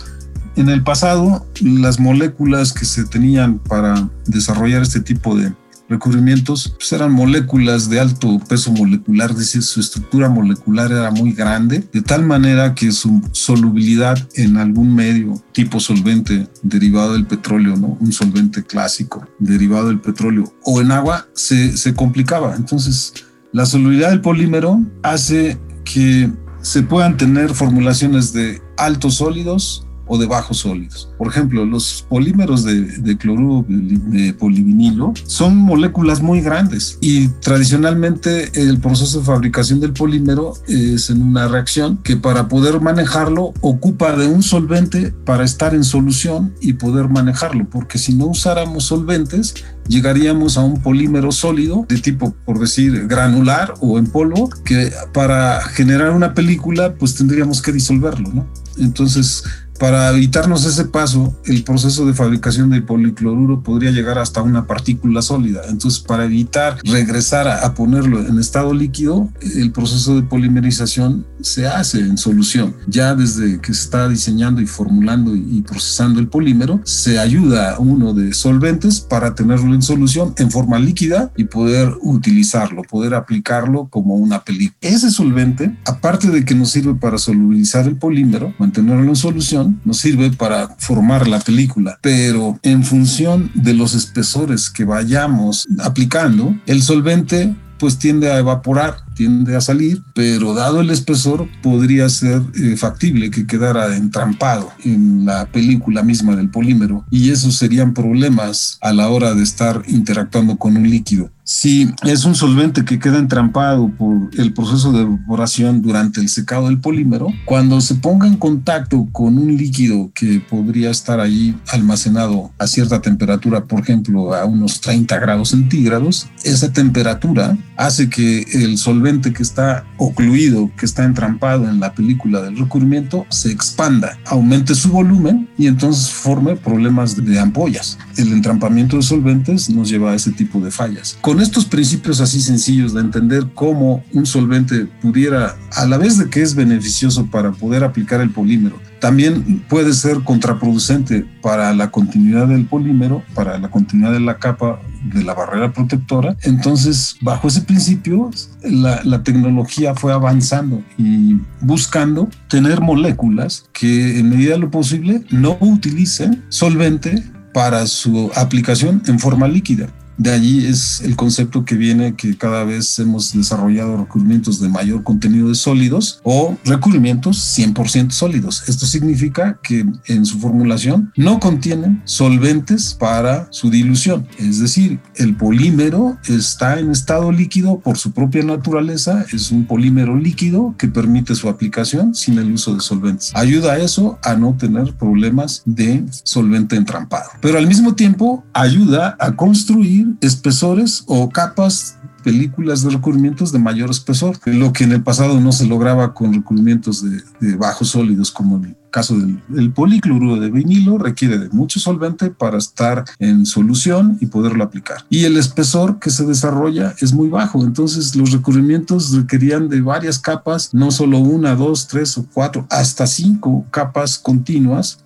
En 0.57 0.69
el 0.69 0.83
pasado, 0.83 1.47
las 1.63 1.99
moléculas 1.99 2.73
que 2.73 2.85
se 2.85 3.05
tenían 3.05 3.59
para 3.59 4.11
desarrollar 4.27 4.83
este 4.83 5.01
tipo 5.01 5.35
de 5.35 5.55
recubrimientos 5.93 6.75
pues 6.77 6.93
eran 6.93 7.13
moléculas 7.13 7.89
de 7.89 8.01
alto 8.01 8.41
peso 8.49 8.73
molecular, 8.73 9.31
es 9.31 9.39
decir, 9.39 9.63
su 9.63 9.81
estructura 9.81 10.29
molecular 10.29 10.91
era 10.91 11.11
muy 11.11 11.33
grande, 11.33 11.85
de 11.93 12.03
tal 12.03 12.25
manera 12.25 12.75
que 12.75 12.91
su 12.93 13.23
solubilidad 13.33 14.19
en 14.35 14.57
algún 14.57 14.95
medio 14.95 15.35
tipo 15.53 15.81
solvente 15.81 16.49
derivado 16.63 17.13
del 17.13 17.27
petróleo, 17.27 17.77
¿no? 17.77 17.97
un 18.01 18.13
solvente 18.13 18.65
clásico 18.65 19.27
derivado 19.39 19.89
del 19.89 20.01
petróleo 20.01 20.53
o 20.65 20.81
en 20.81 20.91
agua 20.91 21.29
se, 21.35 21.77
se 21.77 21.95
complicaba. 21.95 22.57
Entonces, 22.57 23.13
la 23.53 23.67
solubilidad 23.67 24.11
del 24.11 24.21
polímero 24.21 24.81
hace 25.03 25.59
que 25.85 26.31
se 26.63 26.83
puedan 26.83 27.17
tener 27.17 27.51
formulaciones 27.51 28.33
de 28.33 28.63
altos 28.77 29.17
sólidos 29.17 29.87
o 30.07 30.19
de 30.19 30.27
bajos 30.27 30.59
sólidos. 30.59 31.11
Por 31.19 31.29
ejemplo, 31.29 31.65
los 31.65 32.05
polímeros 32.09 32.65
de, 32.65 33.17
cloruro 33.17 33.65
de 33.69 34.33
polivinilo 34.35 35.15
son 35.27 35.57
moléculas 35.57 36.23
muy 36.23 36.41
grandes 36.41 36.99
y 37.01 37.29
tradicionalmente 37.29 38.51
el 38.61 38.79
proceso 38.79 39.21
de 39.21 39.25
fabricación 39.25 39.81
del 39.81 39.93
polímero 39.93 40.55
es 40.67 41.11
en 41.11 41.23
una 41.23 41.49
reacción 41.49 41.99
que 41.99 42.17
para 42.17 42.49
poder 42.49 42.81
manejarlo 42.81 43.53
ocupa 43.61 44.17
de 44.17 44.27
un 44.27 44.43
solvente 44.43 45.13
para 45.25 45.45
estar 45.45 45.75
en 45.75 45.85
solución 45.85 46.55
y 46.61 46.75
poder 46.75 47.09
manejarlo, 47.09 47.69
porque 47.69 47.99
si 47.99 48.15
no 48.15 48.27
usáramos 48.27 48.85
solventes 48.85 49.55
llegaríamos 49.89 50.57
a 50.57 50.63
un 50.63 50.81
polímero 50.81 51.33
sólido 51.33 51.87
de 51.89 51.99
tipo, 51.99 52.35
por 52.45 52.59
decir, 52.59 53.07
granular 53.07 53.75
o 53.81 53.99
en 53.99 54.07
polvo, 54.07 54.49
que 54.65 54.93
para 55.13 55.61
generar 55.63 56.11
una 56.11 56.35
película 56.35 56.95
pues 56.95 57.15
tendríamos 57.15 57.61
que 57.63 57.73
disolverlo, 57.73 58.31
¿no? 58.33 58.47
Entonces, 58.79 59.45
para 59.83 60.11
evitarnos 60.11 60.65
ese 60.65 60.85
paso, 60.85 61.37
el 61.45 61.65
proceso 61.65 62.07
de 62.07 62.15
fabricación 62.15 62.71
del 62.71 62.85
policloruro 62.85 63.65
podría 63.65 63.91
llegar 63.91 64.17
hasta 64.17 64.41
una 64.41 64.65
partícula 64.65 65.23
sólida. 65.23 65.63
Entonces, 65.69 65.99
para 65.99 66.25
evitar 66.25 66.79
regresar 66.85 67.49
a, 67.49 67.67
a, 67.67 67.75
ponerlo 67.75 68.25
en 68.25 68.39
estado 68.39 68.73
líquido, 68.75 69.29
el 69.57 69.73
proceso 69.73 70.15
de 70.15 70.23
polimerización 70.23 71.27
se 71.43 71.67
hace 71.67 72.01
en 72.01 72.19
solución. 72.19 72.75
Ya 72.87 73.15
desde 73.15 73.61
que 73.61 73.75
se 73.75 73.83
está 73.83 74.09
diseñando 74.09 74.61
y 74.61 74.67
formulando 74.67 75.35
y 75.37 75.63
procesando 75.63 76.21
el 76.21 76.29
polímero, 76.29 76.81
se 76.85 77.19
ayuda 77.19 77.79
uno 77.79 78.15
de 78.15 78.33
solventes 78.33 79.01
para 79.01 79.35
tenerlo 79.35 79.75
en 79.75 79.83
solución 79.83 80.35
en 80.39 80.51
forma 80.51 80.79
líquida 80.79 81.33
y 81.37 81.45
poder 81.45 81.95
utilizarlo, 82.03 82.83
poder 82.83 83.15
aplicarlo 83.15 83.89
como 83.89 84.15
una 84.15 84.45
película. 84.45 84.77
Ese 84.81 85.11
solvente, 85.11 85.77
aparte 85.85 86.29
de 86.29 86.45
que 86.45 86.55
nos 86.55 86.71
sirve 86.71 86.95
para 86.95 87.19
solubilizar 87.19 87.87
el 87.87 87.97
polímero, 87.97 88.55
mantenerlo 88.59 89.09
en 89.09 89.17
solución, 89.17 89.81
nos 89.85 89.99
sirve 89.99 90.31
para 90.31 90.77
formar 90.79 91.29
la 91.29 91.41
película, 91.41 91.99
pero 92.01 92.59
en 92.63 92.85
función 92.85 93.51
de 93.55 93.75
los 93.75 93.95
espesores 93.95 94.71
que 94.71 94.85
vayamos 94.85 95.67
aplicando, 95.79 96.55
el 96.67 96.83
solvente 96.83 97.55
pues 97.79 97.99
tiende 97.99 98.31
a 98.31 98.39
evaporar, 98.39 98.99
tiende 99.15 99.57
a 99.57 99.61
salir, 99.61 100.03
pero 100.15 100.55
dado 100.55 100.81
el 100.81 100.91
espesor 100.91 101.49
podría 101.63 102.09
ser 102.09 102.43
eh, 102.55 102.77
factible 102.77 103.31
que 103.31 103.47
quedara 103.47 103.97
entrampado 103.97 104.71
en 104.85 105.25
la 105.25 105.47
película 105.47 106.03
misma 106.03 106.37
del 106.37 106.51
polímero 106.51 107.05
y 107.11 107.31
esos 107.31 107.57
serían 107.57 107.95
problemas 107.95 108.79
a 108.81 108.93
la 108.93 109.09
hora 109.09 109.35
de 109.35 109.43
estar 109.43 109.83
interactuando 109.87 110.57
con 110.57 110.77
un 110.77 110.89
líquido. 110.89 111.31
Si 111.45 111.93
es 112.05 112.25
un 112.25 112.37
solvente 112.37 112.85
que 112.85 113.01
queda 113.01 113.19
entrampado 113.19 113.89
por 113.99 114.31
el 114.39 114.55
proceso 114.55 114.93
de 114.93 115.03
evaporación 115.03 115.83
durante 115.83 116.21
el 116.21 116.29
secado 116.29 116.69
del 116.69 116.79
polímero, 116.79 117.27
cuando 117.45 117.81
se 117.81 117.97
ponga 117.97 118.29
en 118.29 118.37
contacto 118.37 119.09
con 119.11 119.37
un 119.39 119.57
líquido 119.57 120.13
que 120.15 120.41
podría 120.49 120.91
estar 120.91 121.19
allí 121.19 121.57
almacenado 121.73 122.53
a 122.59 122.67
cierta 122.69 123.03
temperatura, 123.03 123.65
por 123.65 123.81
ejemplo, 123.81 124.35
a 124.35 124.45
unos 124.45 124.81
30 124.81 125.19
grados 125.19 125.49
centígrados, 125.49 126.29
esa 126.45 126.73
temperatura 126.73 127.59
hace 127.77 128.09
que 128.09 128.47
el 128.53 128.79
solvente 128.79 129.02
que 129.03 129.43
está 129.43 129.85
ocluido, 129.97 130.71
que 130.77 130.87
está 130.87 131.05
entrampado 131.05 131.69
en 131.69 131.81
la 131.81 131.93
película 131.93 132.41
del 132.41 132.57
recubrimiento, 132.57 133.27
se 133.31 133.51
expanda, 133.51 134.17
aumente 134.27 134.75
su 134.75 134.91
volumen 134.91 135.49
y 135.59 135.67
entonces 135.67 136.11
forme 136.11 136.55
problemas 136.55 137.17
de 137.17 137.39
ampollas. 137.39 137.99
El 138.17 138.33
entrampamiento 138.33 138.97
de 138.97 139.03
solventes 139.03 139.69
nos 139.71 139.89
lleva 139.89 140.13
a 140.13 140.15
ese 140.15 140.31
tipo 140.31 140.61
de 140.61 140.71
fallas. 140.71 141.19
Con 141.21 141.41
estos 141.41 141.65
principios 141.65 142.21
así 142.21 142.41
sencillos 142.41 142.95
de 142.95 143.01
entender 143.01 143.49
cómo 143.55 144.05
un 144.13 144.25
solvente 144.25 144.87
pudiera, 145.01 145.57
a 145.73 145.87
la 145.87 145.99
vez 145.99 146.19
de 146.19 146.31
que 146.31 146.43
es 146.43 146.55
beneficioso 146.55 147.27
para 147.27 147.51
poder 147.51 147.83
aplicar 147.83 148.21
el 148.21 148.31
polímero, 148.31 148.81
también 149.01 149.65
puede 149.69 149.95
ser 149.95 150.21
contraproducente 150.21 151.27
para 151.43 151.75
la 151.75 151.91
continuidad 151.91 152.47
del 152.47 152.67
polímero, 152.67 153.25
para 153.35 153.59
la 153.59 153.69
continuidad 153.69 154.13
de 154.13 154.21
la 154.21 154.39
capa 154.39 154.81
de 155.05 155.25
la 155.25 155.35
barrera 155.35 155.73
protectora. 155.73 156.37
Entonces, 156.43 157.17
bajo 157.21 157.49
ese 157.49 157.63
principio, 157.63 158.31
la, 158.63 159.01
la, 159.05 159.23
tecnología 159.23 159.95
fue 159.95 160.13
avanzando 160.13 160.83
y 160.99 161.41
buscando 161.61 162.29
tener 162.49 162.81
moléculas 162.81 163.65
que 163.73 164.19
en 164.19 164.31
medida 164.31 164.53
de 164.53 164.59
lo 164.59 164.71
posible 164.71 165.25
no 165.31 165.57
utilicen 165.61 166.45
solvente 166.49 167.23
para 167.53 167.87
su 167.87 168.31
aplicación 168.35 169.03
en 169.07 169.19
forma 169.19 169.49
líquida. 169.49 169.89
De 170.19 170.31
allí 170.31 170.67
es 170.67 171.01
el 171.01 171.17
concepto 171.17 171.65
que 171.65 171.75
viene 171.75 172.15
que 172.15 172.37
cada 172.37 172.65
vez 172.65 172.99
hemos 172.99 173.33
desarrollado 173.33 173.97
recubrimientos 173.97 174.61
de 174.61 174.69
mayor 174.69 175.03
contenido 175.03 175.49
de 175.49 175.55
sólidos 175.55 176.21
o 176.23 176.57
recubrimientos 176.65 177.39
100% 177.59 178.11
sólidos. 178.11 178.69
Esto 178.69 178.87
significa 178.87 179.59
que 179.63 179.87
en 180.07 180.27
su 180.27 180.39
formulación 180.39 181.13
no 181.17 181.41
contienen 181.41 182.03
solventes 182.05 182.95
para 182.95 183.49
su 183.51 183.71
dilución. 183.71 184.27
Es 184.39 184.61
decir, 184.61 185.01
el 185.17 185.37
polímero 185.37 186.19
está 186.29 186.79
en 186.79 186.91
estado 186.91 187.33
líquido 187.33 187.81
por 187.81 187.99
su 187.99 188.13
propia 188.13 188.43
naturaleza. 188.43 189.25
Es 189.33 189.51
un 189.51 189.67
polímero 189.67 190.17
líquido 190.17 190.75
que 190.79 190.89
permite 190.89 191.35
su 191.35 191.49
aplicación 191.49 192.15
sin 192.15 192.39
el 192.39 192.53
uso 192.53 192.75
de 192.75 192.81
solventes. 192.81 193.33
Ayuda 193.35 193.73
a 193.73 193.79
eso 193.79 194.19
a 194.23 194.35
no 194.35 194.55
tener 194.57 194.95
problemas 194.95 195.63
de 195.65 196.05
solvente 196.25 196.77
entrampado. 196.77 197.31
Pero 197.41 197.59
al 197.59 197.67
mismo 197.67 197.95
tiempo 197.95 198.45
ayuda 198.53 199.17
a 199.19 199.35
construir 199.37 200.02
espesores 200.21 201.05
o 201.07 201.29
capas 201.31 201.99
películas 202.23 202.83
de 202.83 202.91
recubrimientos 202.91 203.53
de 203.53 203.59
mayor 203.59 203.91
espesor, 203.91 204.39
lo 204.45 204.73
que 204.73 204.85
en 204.85 204.93
el 204.93 205.03
pasado 205.03 205.41
no 205.41 205.53
se 205.53 205.67
lograba 205.67 206.15
con 206.15 206.33
recubrimientos 206.33 207.03
de, 207.03 207.23
de 207.41 207.57
bajos 207.57 207.89
sólidos 207.89 208.31
como 208.31 208.57
el 208.59 208.77
caso 208.93 209.17
del, 209.19 209.73
policloruro 209.73 210.39
de 210.39 210.51
vinilo 210.51 210.99
requiere 210.99 211.39
de 211.39 211.49
mucho 211.49 211.81
solvente 211.81 212.31
para 212.31 212.59
estar 212.59 213.05
en 213.19 213.45
solución 213.45 214.19
y 214.21 214.27
poderlo 214.27 214.63
aplicar. 214.63 215.05
Y 215.11 215.25
el 215.25 215.37
espesor 215.37 215.99
que 215.99 216.11
se 216.11 216.25
desarrolla 216.25 216.95
es 217.01 217.13
muy 217.13 217.29
bajo, 217.29 217.65
entonces 217.65 218.15
los 218.15 218.31
recubrimientos 218.31 219.13
requerían 219.17 219.69
de 219.69 219.81
varias 219.81 220.21
capas, 220.21 220.73
no 220.73 220.93
solo 220.93 221.19
una, 221.19 221.57
dos, 221.57 221.89
tres 221.89 222.17
o 222.19 222.27
cuatro, 222.33 222.67
hasta 222.71 223.07
cinco 223.09 223.67
capas 223.71 224.19
continuas 224.19 224.99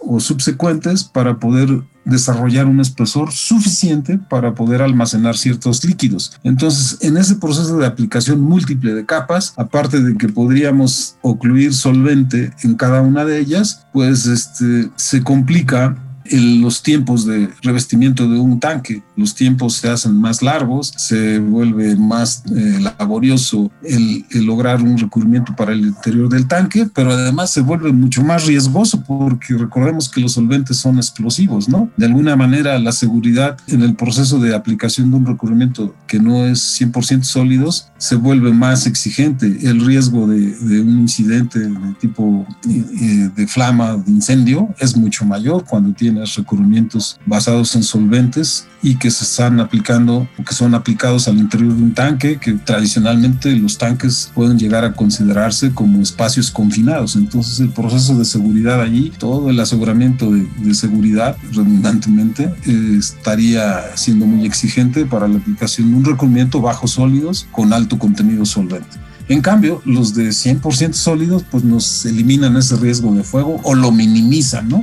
o 0.00 0.18
subsecuentes 0.20 1.04
para 1.04 1.38
poder 1.38 1.82
desarrollar 2.04 2.66
un 2.66 2.80
espesor 2.80 3.32
suficiente 3.32 4.18
para 4.18 4.54
poder 4.54 4.82
almacenar 4.82 5.36
ciertos 5.36 5.84
líquidos. 5.84 6.32
Entonces, 6.42 6.98
en 7.02 7.16
ese 7.16 7.36
proceso 7.36 7.78
de 7.78 7.86
aplicación 7.86 8.40
múltiple 8.40 8.94
de 8.94 9.06
capas, 9.06 9.52
aparte 9.56 10.00
de 10.00 10.16
que 10.16 10.28
podríamos 10.28 11.16
ocluir 11.22 11.74
solvente 11.74 12.52
en 12.62 12.74
cada 12.74 13.00
una 13.02 13.24
de 13.24 13.38
ellas, 13.38 13.86
pues 13.92 14.26
este, 14.26 14.90
se 14.96 15.22
complica 15.22 15.96
los 16.30 16.82
tiempos 16.82 17.26
de 17.26 17.48
revestimiento 17.62 18.28
de 18.28 18.38
un 18.38 18.60
tanque. 18.60 19.02
Los 19.20 19.34
tiempos 19.34 19.74
se 19.74 19.90
hacen 19.90 20.18
más 20.18 20.42
largos, 20.42 20.94
se 20.96 21.38
vuelve 21.38 21.94
más 21.94 22.42
eh, 22.56 22.80
laborioso 22.98 23.70
el, 23.82 24.24
lograr 24.46 24.80
un 24.82 24.96
recubrimiento 24.96 25.54
para 25.54 25.72
el 25.72 25.80
interior 25.80 26.30
del 26.30 26.48
tanque, 26.48 26.88
pero 26.94 27.12
además 27.12 27.50
se 27.50 27.60
vuelve 27.60 27.92
mucho 27.92 28.24
más 28.24 28.46
riesgoso 28.46 29.04
porque 29.04 29.54
recordemos 29.54 30.08
que 30.08 30.22
los 30.22 30.32
solventes 30.32 30.78
son 30.78 30.96
explosivos, 30.96 31.68
¿no? 31.68 31.90
De 31.98 32.06
alguna 32.06 32.34
manera 32.34 32.78
la 32.78 32.92
seguridad 32.92 33.58
en 33.66 33.82
el 33.82 33.94
proceso 33.94 34.38
de 34.38 34.54
aplicación 34.54 35.10
de 35.10 35.16
un 35.18 35.26
recubrimiento 35.26 35.94
que 36.06 36.18
no 36.18 36.46
es 36.46 36.80
100% 36.80 37.22
sólidos 37.24 37.90
se 37.98 38.16
vuelve 38.16 38.50
más 38.52 38.86
exigente. 38.86 39.46
El 39.62 39.84
riesgo 39.84 40.26
de, 40.26 40.56
de 40.56 40.80
un 40.80 41.00
incidente 41.00 41.58
de 41.58 41.94
tipo 42.00 42.46
eh, 42.68 43.30
de 43.36 43.46
flama, 43.46 43.96
de 43.96 44.10
incendio, 44.10 44.74
es 44.78 44.96
mucho 44.96 45.26
mayor 45.26 45.64
cuando 45.66 45.92
tiene 45.92 46.24
recubrimientos 46.24 47.18
basados 47.26 47.76
en 47.76 47.82
solventes 47.82 48.66
y 48.82 48.96
que 48.96 49.10
se 49.10 49.24
están 49.24 49.60
aplicando 49.60 50.28
o 50.38 50.44
que 50.44 50.54
son 50.54 50.74
aplicados 50.74 51.28
al 51.28 51.38
interior 51.38 51.74
de 51.74 51.82
un 51.82 51.94
tanque, 51.94 52.38
que 52.38 52.54
tradicionalmente 52.54 53.54
los 53.56 53.78
tanques 53.78 54.30
pueden 54.34 54.58
llegar 54.58 54.84
a 54.84 54.92
considerarse 54.92 55.72
como 55.72 56.00
espacios 56.00 56.50
confinados. 56.50 57.16
Entonces 57.16 57.60
el 57.60 57.70
proceso 57.70 58.16
de 58.16 58.24
seguridad 58.24 58.80
allí, 58.80 59.12
todo 59.18 59.50
el 59.50 59.60
aseguramiento 59.60 60.30
de, 60.30 60.74
seguridad 60.74 61.36
redundantemente 61.52 62.54
eh, 62.64 62.96
estaría 62.98 63.96
siendo 63.96 64.24
muy 64.24 64.46
exigente 64.46 65.04
para 65.04 65.26
la 65.26 65.38
aplicación 65.38 65.90
de 65.90 65.96
un 65.96 66.04
recubrimiento 66.04 66.60
bajo 66.60 66.86
sólidos 66.86 67.46
con 67.50 67.72
alto 67.72 67.98
contenido 67.98 68.46
solvente. 68.46 68.96
En 69.28 69.42
cambio, 69.42 69.80
los 69.84 70.14
de 70.14 70.30
100% 70.30 70.92
sólidos, 70.92 71.44
pues 71.48 71.62
nos 71.62 72.04
eliminan 72.04 72.56
ese 72.56 72.76
riesgo 72.76 73.14
de 73.14 73.22
fuego 73.22 73.60
o 73.62 73.74
lo 73.74 73.92
minimizan, 73.92 74.68
¿no? 74.68 74.82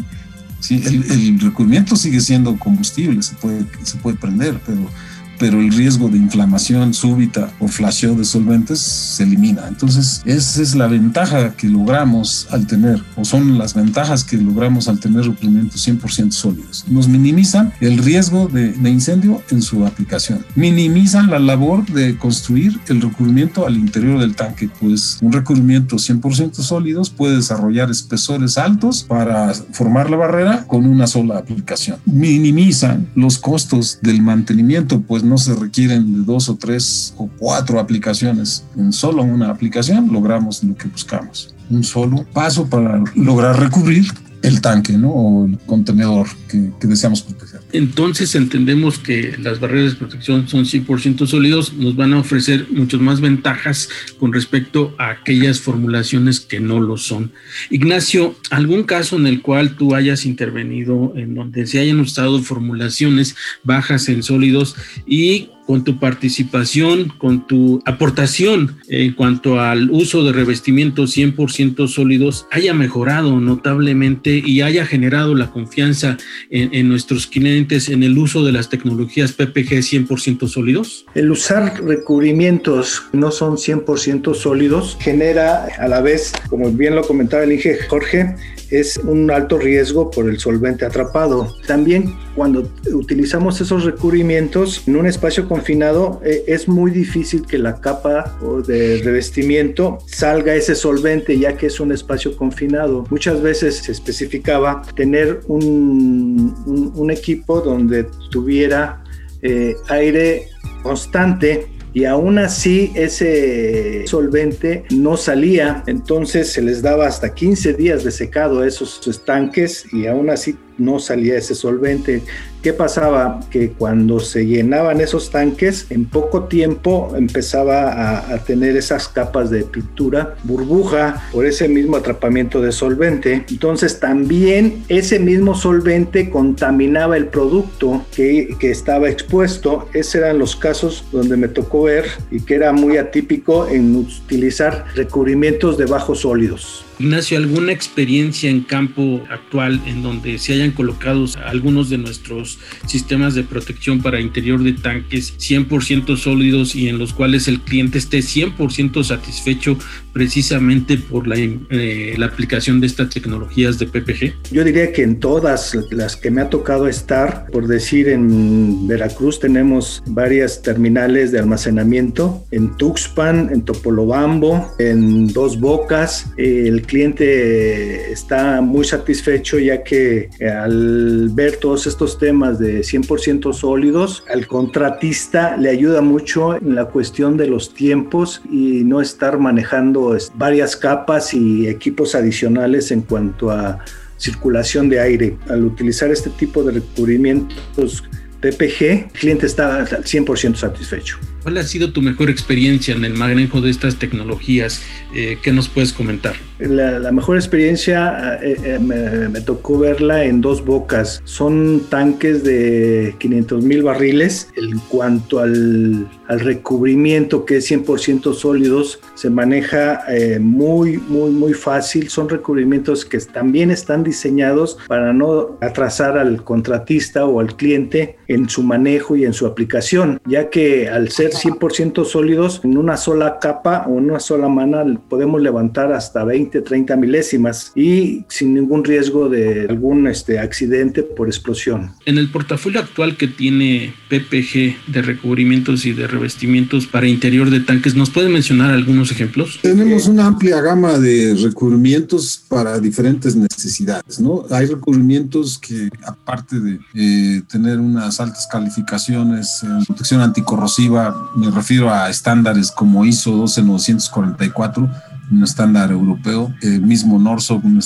Sí, 0.68 0.84
el, 0.86 1.10
el, 1.10 1.40
recubrimiento 1.40 1.96
sigue 1.96 2.20
siendo 2.20 2.58
combustible, 2.58 3.24
se 3.24 3.36
puede, 3.36 3.66
se 3.84 3.96
puede 3.96 4.18
prender, 4.18 4.60
pero 4.66 4.90
pero 5.40 5.60
el 5.60 5.72
riesgo 5.72 6.10
de 6.10 6.18
inflamación 6.18 6.94
súbita 6.94 7.52
o 7.60 7.68
flasheo 7.68 8.16
de 8.16 8.26
solventes 8.26 8.80
se 8.80 9.24
elimina. 9.24 9.68
Entonces, 9.68 10.22
esa 10.26 10.62
es 10.62 10.76
la 10.76 10.88
ventaja 10.88 11.54
que 11.54 11.68
logramos 11.68 12.48
al 12.52 12.68
tener, 12.68 13.02
o 13.16 13.26
son 13.26 13.58
las 13.58 13.74
ventajas 13.74 14.24
que 14.24 14.38
logramos 14.38 14.88
al 14.88 15.00
tener 15.00 15.24
recubrimientos 15.26 15.88
100% 15.88 16.32
sólidos. 16.32 16.86
Nos 16.88 17.08
minimizan 17.08 17.74
el 17.82 17.98
riesgo 17.98 18.48
de, 18.48 18.74
de, 18.74 18.90
incendio 18.90 19.42
en 19.52 19.62
su 19.62 19.86
aplicación. 19.86 20.46
Minimizan 20.56 21.30
la 21.30 21.40
labor 21.40 21.86
de 21.86 22.18
construir 22.18 22.80
el 22.88 23.02
recubrimiento 23.02 23.68
al 23.68 23.78
interior 23.78 24.20
del 24.20 24.36
tanque, 24.36 24.70
pues 24.80 25.18
un 25.22 25.32
recubrimiento 25.32 25.98
100% 25.98 26.54
sólidos 26.56 27.10
puede 27.10 27.38
desarrollar 27.38 27.92
espesores 27.92 28.58
altos 28.58 29.04
para 29.04 29.54
formar 29.72 30.10
la 30.10 30.18
barrera 30.18 30.66
con 30.68 30.86
una 30.86 31.08
sola 31.08 31.38
aplicación. 31.38 31.98
Minimizan 32.06 33.08
los 33.16 33.38
costos 33.38 34.00
del 34.02 34.22
mantenimiento, 34.22 35.02
pues 35.02 35.24
no 35.28 35.38
se 35.38 35.54
requieren 35.56 36.14
de 36.14 36.24
dos 36.24 36.50
o 36.50 36.56
tres 36.56 37.14
o 37.18 37.30
cuatro 37.38 37.80
aplicaciones. 37.80 38.64
En 38.76 38.92
solo 38.92 39.24
una 39.24 39.50
aplicación 39.50 40.12
logramos 40.12 40.64
lo 40.64 40.76
que 40.76 40.88
buscamos. 40.88 41.54
Un 41.70 41.84
solo 41.84 42.26
paso 42.34 42.68
para 42.68 43.04
lograr 43.16 43.60
recubrir 43.60 44.06
el 44.42 44.62
tanque 44.62 44.94
¿no? 44.94 45.10
o 45.10 45.46
el 45.46 45.58
contenedor 45.66 46.28
que, 46.48 46.72
deseamos 46.88 47.22
proteger. 47.22 47.62
Entonces 47.74 48.34
entendemos 48.36 48.98
que 48.98 49.36
las 49.40 49.60
barreras 49.60 49.92
de 49.92 49.98
protección 49.98 50.48
son 50.48 50.66
100% 50.66 51.28
sólidos, 51.28 51.74
nos 51.74 51.96
van 51.96 52.14
a 52.14 52.20
ofrecer 52.20 52.68
muchas 52.72 53.02
más 53.02 53.20
ventajas 53.20 53.90
con 54.20 54.34
respecto 54.34 54.96
a 54.98 55.10
aquellas 55.10 55.60
formulaciones 55.60 56.40
que 56.40 56.60
no 56.60 56.80
lo 56.80 56.98
son. 56.98 57.32
Ignacio, 57.70 58.36
¿algún 58.50 58.84
caso 58.84 59.18
en 59.18 59.28
el 59.28 59.42
cual 59.42 59.76
tú 59.76 59.96
hayas 59.96 60.26
intervenido 60.26 61.14
en 61.16 61.36
donde 61.36 61.68
se 61.68 61.80
hayan 61.80 62.00
usado 62.00 62.42
formulaciones 62.42 63.36
bajas 63.64 64.08
en 64.10 64.24
sólidos 64.24 64.76
y 65.06 65.50
con 65.68 65.84
tu 65.84 66.00
participación, 66.00 67.14
con 67.18 67.46
tu 67.46 67.82
aportación 67.86 68.78
en 68.88 69.14
cuanto 69.14 69.60
al 69.60 69.92
uso 69.92 70.24
de 70.24 70.32
revestimientos 70.32 71.16
100% 71.16 71.88
sólidos 71.88 72.48
haya 72.52 72.74
mejorado 72.74 73.40
notablemente 73.42 74.42
y 74.44 74.62
haya 74.62 74.86
generado 74.86 75.36
la 75.36 75.52
confianza 75.52 76.18
en, 76.50 76.88
nuestros 76.88 77.28
clientes 77.28 77.90
en 77.90 78.04
el 78.04 78.18
uso 78.18 78.46
de 78.46 78.54
las 78.54 78.70
tecnologías 78.70 79.34
PPG 79.34 80.08
100% 80.08 80.48
sólidos? 80.48 81.06
El 81.14 81.32
usar 81.32 81.84
recubrimientos 81.84 83.04
no 83.12 83.32
son 83.32 83.58
100% 83.58 84.34
sólidos 84.36 84.98
genera 85.02 85.68
a 85.78 85.88
la 85.90 86.00
vez, 86.00 86.32
como 86.50 86.72
bien 86.72 86.96
lo 86.96 87.02
comentaba 87.02 87.44
el 87.44 87.52
Inge 87.52 87.78
Jorge, 87.90 88.36
es 88.72 88.98
un 88.98 89.32
alto 89.32 89.58
riesgo 89.58 90.12
por 90.12 90.30
el 90.30 90.40
solvente 90.40 90.86
atrapado. 90.86 91.54
También 91.66 92.16
cuando 92.36 92.70
utilizamos 92.94 93.62
esos 93.62 93.84
recubrimientos 93.84 94.88
en 94.88 94.96
un 94.96 95.06
espacio 95.06 95.48
confinado 95.48 96.22
eh, 96.24 96.44
es 96.48 96.68
muy 96.68 96.92
difícil 96.92 97.46
que 97.46 97.58
la 97.58 97.80
capa 97.80 98.38
de 98.68 99.02
revestimiento 99.04 100.00
salga 100.06 100.56
ese 100.56 100.76
solvente 100.76 101.38
ya 101.38 101.58
que 101.58 101.68
es 101.68 101.80
un 101.80 101.92
espacio 101.92 102.36
confinado. 102.36 103.06
Muchas 103.10 103.42
veces 103.42 103.76
se 103.78 103.92
especificaba 103.92 104.84
tener 104.96 105.42
un, 105.48 107.08
equipo 107.08 107.62
donde 107.62 108.06
tuviera 108.32 109.02
eh, 109.42 109.76
aire 109.88 110.50
constante 110.84 111.68
y 111.98 112.06
aún 112.06 112.38
así 112.38 112.92
ese 112.94 114.06
solvente 114.06 114.84
no 114.92 115.18
salía, 115.18 115.84
entonces 115.88 116.54
se 116.54 116.62
les 116.62 116.84
daba 116.84 117.08
hasta 117.08 117.34
15 117.34 117.74
días 117.74 118.04
de 118.04 118.12
secado 118.12 118.60
a 118.60 118.68
esos 118.68 119.08
estanques 119.08 119.92
y 119.92 120.06
aún 120.06 120.30
así 120.30 120.56
no 120.78 121.00
salía 121.00 121.38
ese 121.38 121.56
solvente. 121.56 122.24
¿Qué 122.62 122.74
pasaba? 122.74 123.40
Que 123.52 123.72
cuando 123.72 124.20
se 124.20 124.46
llenaban 124.46 125.00
esos 125.00 125.30
tanques, 125.30 125.86
en 125.90 126.06
poco 126.06 126.46
tiempo 126.46 127.14
empezaba 127.16 128.34
a, 128.34 128.38
tener 128.44 128.76
esas 128.76 129.08
capas 129.08 129.50
de 129.50 129.64
pintura, 129.64 130.36
burbuja, 130.44 131.28
por 131.32 131.46
ese 131.46 131.68
mismo 131.68 131.98
atrapamiento 131.98 132.62
de 132.62 132.72
solvente. 132.72 133.46
Entonces 133.50 134.00
también 134.00 134.84
ese 134.90 135.20
mismo 135.20 135.56
solvente 135.56 136.30
contaminaba 136.30 137.18
el 137.18 137.28
producto 137.28 138.06
que, 138.16 138.56
que 138.60 138.72
estaba 138.72 139.10
expuesto. 139.10 139.88
Esos 139.94 140.16
eran 140.16 140.40
los 140.40 140.56
casos 140.56 141.06
donde 141.12 141.38
me 141.38 141.48
tocó 141.48 141.84
ver 141.84 142.06
y 142.32 142.42
que 142.42 142.56
era 142.56 142.72
muy 142.74 142.98
atípico 142.98 143.68
en 143.68 143.96
utilizar 143.96 144.86
recubrimientos 144.96 145.78
de 145.78 145.86
bajos 145.86 146.22
sólidos. 146.22 146.87
Ignacio, 147.00 147.38
¿alguna 147.38 147.72
experiencia 147.72 148.50
en 148.50 148.62
campo 148.62 149.22
actual 149.30 149.80
en 149.86 150.02
donde 150.02 150.40
se 150.40 150.54
hayan 150.54 150.72
colocado 150.72 151.26
algunos 151.46 151.90
de 151.92 152.00
nuestros 152.00 152.58
sistemas 152.88 153.36
de 153.36 153.44
protección 153.44 154.02
para 154.02 154.20
interior 154.20 154.64
de 154.64 154.74
tanques 154.74 155.38
100% 155.38 156.18
sólidos 156.18 156.76
y 156.76 156.90
en 156.90 156.98
los 156.98 157.14
cuales 157.14 157.48
el 157.48 157.62
cliente 157.62 158.00
esté 158.00 158.20
100% 158.20 159.04
satisfecho 159.04 159.78
precisamente 160.12 160.98
por 160.98 161.28
la, 161.28 161.36
eh, 161.38 162.16
la, 162.18 162.26
aplicación 162.26 162.82
de 162.82 162.88
estas 162.88 163.10
tecnologías 163.10 163.78
de 163.78 163.86
PPG? 163.86 164.52
Yo 164.52 164.64
diría 164.64 164.92
que 164.92 165.04
en 165.04 165.20
todas 165.20 165.78
las 165.92 166.16
que 166.16 166.32
me 166.32 166.42
ha 166.42 166.50
tocado 166.50 166.88
estar, 166.88 167.46
por 167.52 167.68
decir 167.68 168.10
en 168.10 168.88
Veracruz 168.88 169.40
tenemos 169.40 170.02
varias 170.08 170.64
terminales 170.64 171.32
de 171.32 171.40
almacenamiento, 171.40 172.44
en 172.50 172.76
Tuxpan, 172.76 173.52
en 173.54 173.62
Topolobambo, 173.62 174.74
en 174.80 175.28
Dos 175.28 175.60
Bocas, 175.60 176.32
el 176.38 176.87
cliente 176.88 178.12
está 178.12 178.62
muy 178.62 178.86
satisfecho 178.86 179.60
ya 179.60 179.84
que 179.84 180.30
al 180.42 181.30
ver 181.30 181.58
todos 181.58 181.86
estos 181.86 182.18
temas 182.18 182.58
de 182.58 182.80
100% 182.80 183.54
sólidos, 183.54 184.24
al 184.32 184.48
contratista 184.48 185.56
le 185.58 185.70
ayuda 185.70 186.02
mucho 186.02 186.56
en 186.56 186.74
la 186.74 186.86
cuestión 186.86 187.38
de 187.38 187.48
los 187.48 187.74
tiempos 187.74 188.42
y 188.52 188.84
no 188.84 189.02
estar 189.02 189.38
manejando 189.38 190.18
varias 190.36 190.76
capas 190.76 191.34
y 191.34 191.68
equipos 191.68 192.16
adicionales 192.16 192.92
en 192.92 193.02
cuanto 193.02 193.52
a 193.52 193.80
circulación 194.18 194.90
de 194.90 195.00
aire. 195.00 195.38
Al 195.50 195.66
utilizar 195.66 196.10
este 196.12 196.30
tipo 196.32 196.64
de 196.64 196.74
recubrimientos 196.74 198.04
PPG, 198.42 198.82
el 198.82 199.06
cliente 199.12 199.46
está 199.46 199.80
al 199.80 199.88
100% 199.88 200.56
satisfecho. 200.56 201.18
¿Cuál 201.44 201.58
ha 201.58 201.64
sido 201.64 201.92
tu 201.92 202.02
mejor 202.02 202.30
experiencia 202.30 202.96
en 202.96 203.06
el 203.06 203.14
manejo 203.14 203.62
de 203.62 203.70
estas 203.70 203.98
tecnologías? 203.98 204.82
Eh, 205.14 205.38
¿Qué 205.42 205.52
nos 205.52 205.70
puedes 205.70 205.94
comentar? 205.94 206.36
La, 206.60 207.12
mejor 207.12 207.38
experiencia 207.38 208.40
eh, 208.42 208.58
eh, 208.64 208.80
me, 208.80 209.42
tocó 209.42 209.80
verla 209.80 210.24
en 210.26 210.42
dos 210.42 210.64
bocas. 210.64 211.22
Son 211.24 211.82
tanques 211.90 212.44
de 212.44 213.16
500 213.20 213.64
mil 213.64 213.84
barriles. 213.84 214.50
En 214.56 214.80
cuanto 214.80 215.40
al, 215.40 216.08
al, 216.28 216.40
recubrimiento, 216.40 217.46
que 217.46 217.58
es 217.58 217.72
100% 217.72 218.34
sólidos, 218.34 219.00
se 219.16 219.30
maneja 219.30 220.04
muy, 220.40 220.98
muy, 220.98 221.32
muy 221.32 221.54
fácil. 221.54 222.10
Son 222.10 222.30
recubrimientos 222.30 223.06
que 223.06 223.20
también 223.20 223.72
están 223.72 224.04
diseñados 224.04 224.78
para 224.88 225.14
no 225.14 225.58
atrasar 225.62 226.18
al 226.18 226.44
contratista 226.44 227.26
o 227.26 227.40
al 227.40 227.56
cliente 227.56 228.18
en 228.28 228.50
su 228.50 228.64
manejo 228.64 229.16
y 229.16 229.26
en 229.26 229.34
su 229.34 229.46
aplicación, 229.46 230.20
ya 230.26 230.50
que 230.50 230.90
al 230.90 231.10
ser 231.10 231.32
100% 231.32 232.06
sólidos, 232.06 232.62
en 232.64 232.78
una 232.78 232.98
sola 232.98 233.40
capa 233.40 233.86
o 233.88 233.98
en 233.98 234.10
una 234.10 234.20
sola 234.20 234.48
mana 234.48 234.86
podemos 235.10 235.42
levantar 235.42 235.94
hasta 235.94 236.24
20, 236.24 236.47
30 236.48 236.96
milésimas 236.96 237.72
y 237.76 238.26
sin 238.30 238.54
ningún 238.54 238.84
riesgo 238.84 239.30
de 239.30 239.68
algún 239.70 240.08
este, 240.08 240.40
accidente 240.40 241.04
por 241.04 241.28
explosión. 241.28 241.92
En 242.06 242.18
el 242.18 242.30
portafolio 242.30 242.80
actual 242.80 243.18
que 243.18 243.28
tiene 243.28 243.94
PPG 244.10 244.92
de 244.92 245.02
recubrimientos 245.02 245.86
y 245.86 245.94
de 245.94 246.08
revestimientos 246.08 246.88
para 246.88 247.08
interior 247.08 247.50
de 247.50 247.60
tanques, 247.60 247.96
¿nos 247.96 248.10
puede 248.10 248.30
mencionar 248.30 248.72
algunos 248.72 249.12
ejemplos? 249.12 249.60
Tenemos 249.62 250.08
una 250.08 250.26
amplia 250.26 250.62
gama 250.62 250.98
de 250.98 251.36
recubrimientos 251.42 252.44
para 252.48 252.80
diferentes 252.80 253.36
necesidades, 253.36 254.20
¿no? 254.20 254.46
Hay 254.50 254.68
recubrimientos 254.68 255.58
que 255.58 255.90
aparte 256.06 256.60
de 256.60 256.80
eh, 256.94 257.42
tener 257.50 257.80
unas 257.80 258.20
altas 258.20 258.48
calificaciones 258.52 259.64
en 259.64 259.86
protección 259.86 260.22
anticorrosiva, 260.22 261.32
me 261.36 261.52
refiero 261.52 261.92
a 261.92 262.10
estándares 262.10 262.72
como 262.72 263.06
ISO 263.06 263.32
12944, 263.32 264.90
un 265.32 265.44
estándar 265.44 265.92
europeo, 265.92 266.54
el 266.62 266.82
mismo 266.82 267.20
Norso, 267.20 267.60
un, 267.64 267.80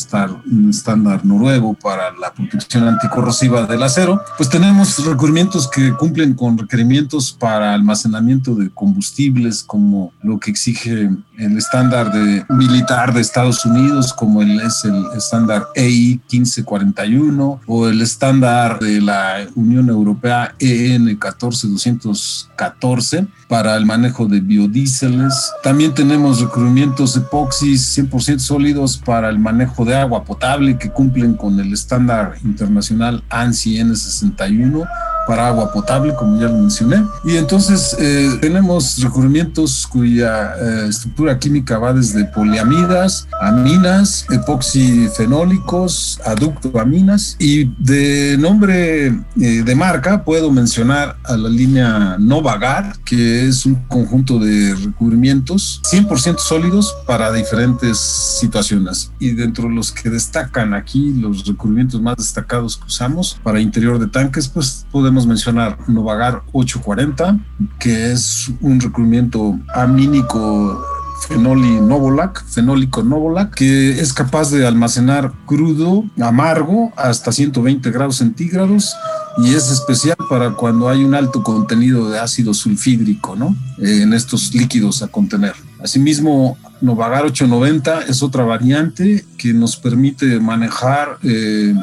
un 0.51 0.69
estándar 0.69 1.25
noruego 1.25 1.73
para 1.73 2.12
la 2.19 2.34
protección 2.34 2.88
anticorrosiva 2.88 3.65
del 3.65 3.84
acero, 3.84 4.21
pues 4.38 4.49
tenemos 4.49 5.04
recubrimientos 5.06 5.69
que 5.69 5.93
cumplen 5.93 6.34
con 6.34 6.58
requerimientos 6.58 7.32
para 7.32 7.73
almacenamiento 7.73 8.56
de 8.56 8.69
combustibles, 8.69 9.63
como 9.63 10.12
lo 10.21 10.39
que 10.39 10.51
exige 10.51 11.10
el 11.38 11.58
estándar 11.58 12.12
de, 12.12 12.45
militar 12.49 13.13
de 13.13 13.21
Estados 13.21 13.65
Unidos, 13.65 14.13
como 14.13 14.41
el, 14.41 14.60
es 14.60 14.84
el 14.86 15.06
estándar 15.15 15.67
EI 15.75 16.21
1541 16.32 17.62
o 17.65 17.88
el 17.88 18.01
estándar 18.01 18.80
de 18.80 19.01
la 19.01 19.47
Unión 19.56 19.89
Europea 19.89 20.56
EN 20.60 21.17
14214 21.17 23.27
para 23.47 23.75
el 23.75 23.86
manejo 23.86 24.27
de 24.27 24.39
biodíseles. 24.39 25.51
También 25.63 25.93
tenemos 25.93 26.39
recubrimientos 26.39 27.15
epoxis 27.32 27.98
100% 27.98 28.39
sólidos 28.39 28.98
para 28.98 29.30
el 29.30 29.39
manejo 29.39 29.86
de 29.86 29.96
agua 29.96 30.26
potable 30.26 30.78
que 30.78 30.89
cumplen 30.89 31.36
con 31.36 31.58
el 31.62 31.72
estándar 31.72 32.36
internacional 32.44 33.24
ANSI 33.30 33.78
N61 33.78 34.86
para 35.27 35.47
agua 35.47 35.71
potable, 35.71 36.13
como 36.15 36.39
ya 36.39 36.47
lo 36.47 36.57
mencioné. 36.57 37.05
Y 37.23 37.38
entonces 37.38 37.95
eh, 37.99 38.38
tenemos 38.41 39.01
recubrimientos 39.01 39.88
cuya 39.88 40.53
eh, 40.55 40.88
estructura 40.89 41.38
química 41.38 41.77
va 41.77 41.93
desde 41.93 42.25
poliamidas, 42.25 43.27
aminas, 43.41 44.25
epoxifenólicos, 44.29 46.19
aductoaminas. 46.25 47.36
Y 47.39 47.65
de 47.77 48.38
nombre 48.39 49.07
eh, 49.07 49.63
de 49.63 49.75
marca 49.75 50.23
puedo 50.23 50.51
mencionar 50.51 51.17
a 51.23 51.38
la 51.38 51.49
línea 51.49 52.17
Novagar, 52.19 52.97
que 53.05 53.47
es 53.47 53.65
un 53.65 53.75
conjunto 53.88 54.39
de 54.39 54.75
recubrimientos 54.75 55.81
100% 55.91 56.39
sólidos 56.39 56.95
para 57.05 57.31
diferentes 57.31 57.97
situaciones. 57.97 59.12
Y 59.19 59.31
dentro 59.31 59.67
de 59.67 59.75
los 59.75 59.91
que 59.91 60.10
destacan 60.10 60.73
aquí, 60.73 61.13
los 61.13 61.45
recubrimientos 61.45 62.01
más 62.01 62.17
destacados 62.17 62.77
que 62.77 62.86
usamos 62.86 63.39
para 63.43 63.60
interior 63.60 63.99
de 63.99 64.07
tanques, 64.07 64.47
pues 64.47 64.86
podemos 64.91 65.20
mencionar 65.25 65.77
Novagar 65.88 66.43
840, 66.51 67.39
que 67.79 68.12
es 68.12 68.51
un 68.62 68.79
recubrimiento 68.79 69.60
amínico 69.73 70.86
fenoli 71.27 71.79
novolac, 71.79 72.43
fenólico 72.45 73.03
novolac, 73.03 73.53
que 73.53 73.99
es 73.99 74.13
capaz 74.13 74.51
de 74.51 74.65
almacenar 74.65 75.31
crudo, 75.45 76.03
amargo, 76.19 76.91
hasta 76.97 77.31
120 77.31 77.91
grados 77.91 78.17
centígrados 78.17 78.95
y 79.38 79.53
es 79.53 79.71
especial 79.71 80.17
para 80.29 80.51
cuando 80.51 80.89
hay 80.89 81.03
un 81.03 81.15
alto 81.15 81.43
contenido 81.43 82.10
de 82.10 82.19
ácido 82.19 82.53
sulfídrico, 82.53 83.36
¿no? 83.36 83.55
en 83.77 84.13
estos 84.13 84.53
líquidos 84.53 85.01
a 85.03 85.07
contener. 85.07 85.53
Asimismo, 85.81 86.57
Novagar 86.81 87.25
890 87.25 88.03
es 88.03 88.23
otra 88.23 88.43
variante 88.43 89.25
que 89.38 89.53
nos 89.53 89.77
permite 89.77 90.39
manejar 90.39 91.17
eh, 91.23 91.73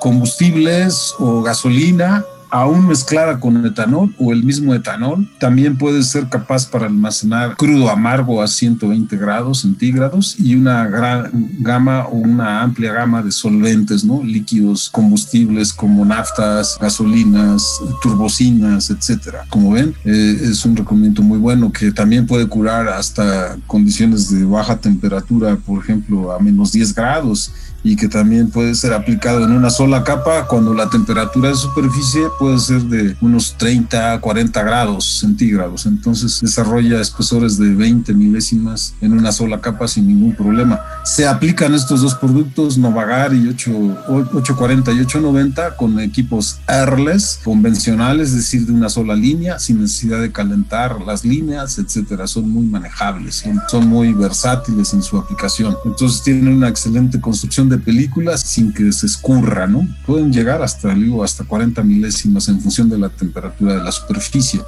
combustibles 0.00 1.14
o 1.18 1.42
gasolina 1.42 2.24
aún 2.50 2.86
mezclada 2.86 3.38
con 3.38 3.64
etanol 3.64 4.14
o 4.18 4.32
el 4.32 4.44
mismo 4.44 4.74
etanol, 4.74 5.28
también 5.38 5.76
puede 5.76 6.02
ser 6.02 6.28
capaz 6.28 6.66
para 6.66 6.86
almacenar 6.86 7.56
crudo 7.56 7.90
amargo 7.90 8.42
a 8.42 8.48
120 8.48 9.16
grados 9.16 9.60
centígrados 9.60 10.38
y 10.38 10.54
una 10.54 10.86
gran 10.88 11.30
gama 11.60 12.06
o 12.06 12.16
una 12.16 12.62
amplia 12.62 12.92
gama 12.92 13.22
de 13.22 13.32
solventes, 13.32 14.04
¿no? 14.04 14.22
Líquidos 14.22 14.90
combustibles 14.90 15.72
como 15.72 16.04
naftas, 16.04 16.76
gasolinas, 16.80 17.80
turbocinas, 18.02 18.90
etcétera. 18.90 19.44
Como 19.48 19.72
ven, 19.72 19.94
eh, 20.04 20.40
es 20.42 20.64
un 20.64 20.76
recubrimiento 20.76 21.22
muy 21.22 21.38
bueno 21.38 21.72
que 21.72 21.92
también 21.92 22.26
puede 22.26 22.46
curar 22.46 22.88
hasta 22.88 23.56
condiciones 23.66 24.30
de 24.30 24.44
baja 24.44 24.76
temperatura, 24.76 25.56
por 25.56 25.82
ejemplo, 25.82 26.32
a 26.32 26.38
menos 26.38 26.72
10 26.72 26.94
grados 26.94 27.52
y 27.82 27.96
que 27.96 28.08
también 28.08 28.50
puede 28.50 28.74
ser 28.74 28.92
aplicado 28.92 29.44
en 29.44 29.52
una 29.52 29.70
sola 29.70 30.04
capa 30.04 30.46
cuando 30.46 30.74
la 30.74 30.90
temperatura 30.90 31.48
de 31.48 31.54
superficie 31.54 32.22
puede 32.40 32.58
ser 32.58 32.80
de 32.84 33.14
unos 33.20 33.54
30 33.58 34.14
a 34.14 34.20
40 34.20 34.62
grados 34.62 35.18
centígrados. 35.20 35.84
Entonces 35.84 36.40
desarrolla 36.40 36.98
espesores 36.98 37.58
de 37.58 37.74
20 37.74 38.14
milésimas 38.14 38.94
en 39.02 39.12
una 39.12 39.30
sola 39.30 39.60
capa 39.60 39.86
sin 39.86 40.06
ningún 40.08 40.34
problema. 40.34 40.80
Se 41.04 41.28
aplican 41.28 41.74
estos 41.74 42.00
dos 42.00 42.14
productos, 42.14 42.78
Novagar 42.78 43.34
y 43.34 43.46
8, 43.46 43.70
840 44.08 44.90
y 44.92 45.00
890, 45.00 45.76
con 45.76 46.00
equipos 46.00 46.60
airless 46.66 47.40
convencionales, 47.44 48.30
es 48.30 48.36
decir, 48.36 48.66
de 48.66 48.72
una 48.72 48.88
sola 48.88 49.14
línea, 49.14 49.58
sin 49.58 49.82
necesidad 49.82 50.22
de 50.22 50.32
calentar 50.32 51.02
las 51.02 51.26
líneas, 51.26 51.78
etcétera. 51.78 52.26
Son 52.26 52.48
muy 52.48 52.64
manejables, 52.64 53.34
son, 53.34 53.60
son 53.68 53.86
muy 53.86 54.14
versátiles 54.14 54.94
en 54.94 55.02
su 55.02 55.18
aplicación. 55.18 55.76
Entonces 55.84 56.22
tienen 56.22 56.48
una 56.48 56.68
excelente 56.68 57.20
construcción 57.20 57.68
de 57.68 57.76
películas 57.76 58.40
sin 58.40 58.72
que 58.72 58.90
se 58.92 59.04
escurra, 59.04 59.66
¿no? 59.66 59.86
Pueden 60.06 60.32
llegar 60.32 60.62
hasta, 60.62 60.94
digo, 60.94 61.22
hasta 61.22 61.44
40 61.44 61.82
milésimas 61.82 62.29
en 62.48 62.60
función 62.60 62.88
de 62.88 62.98
la 62.98 63.08
temperatura 63.08 63.74
de 63.74 63.82
la 63.82 63.92
superficie. 63.92 64.60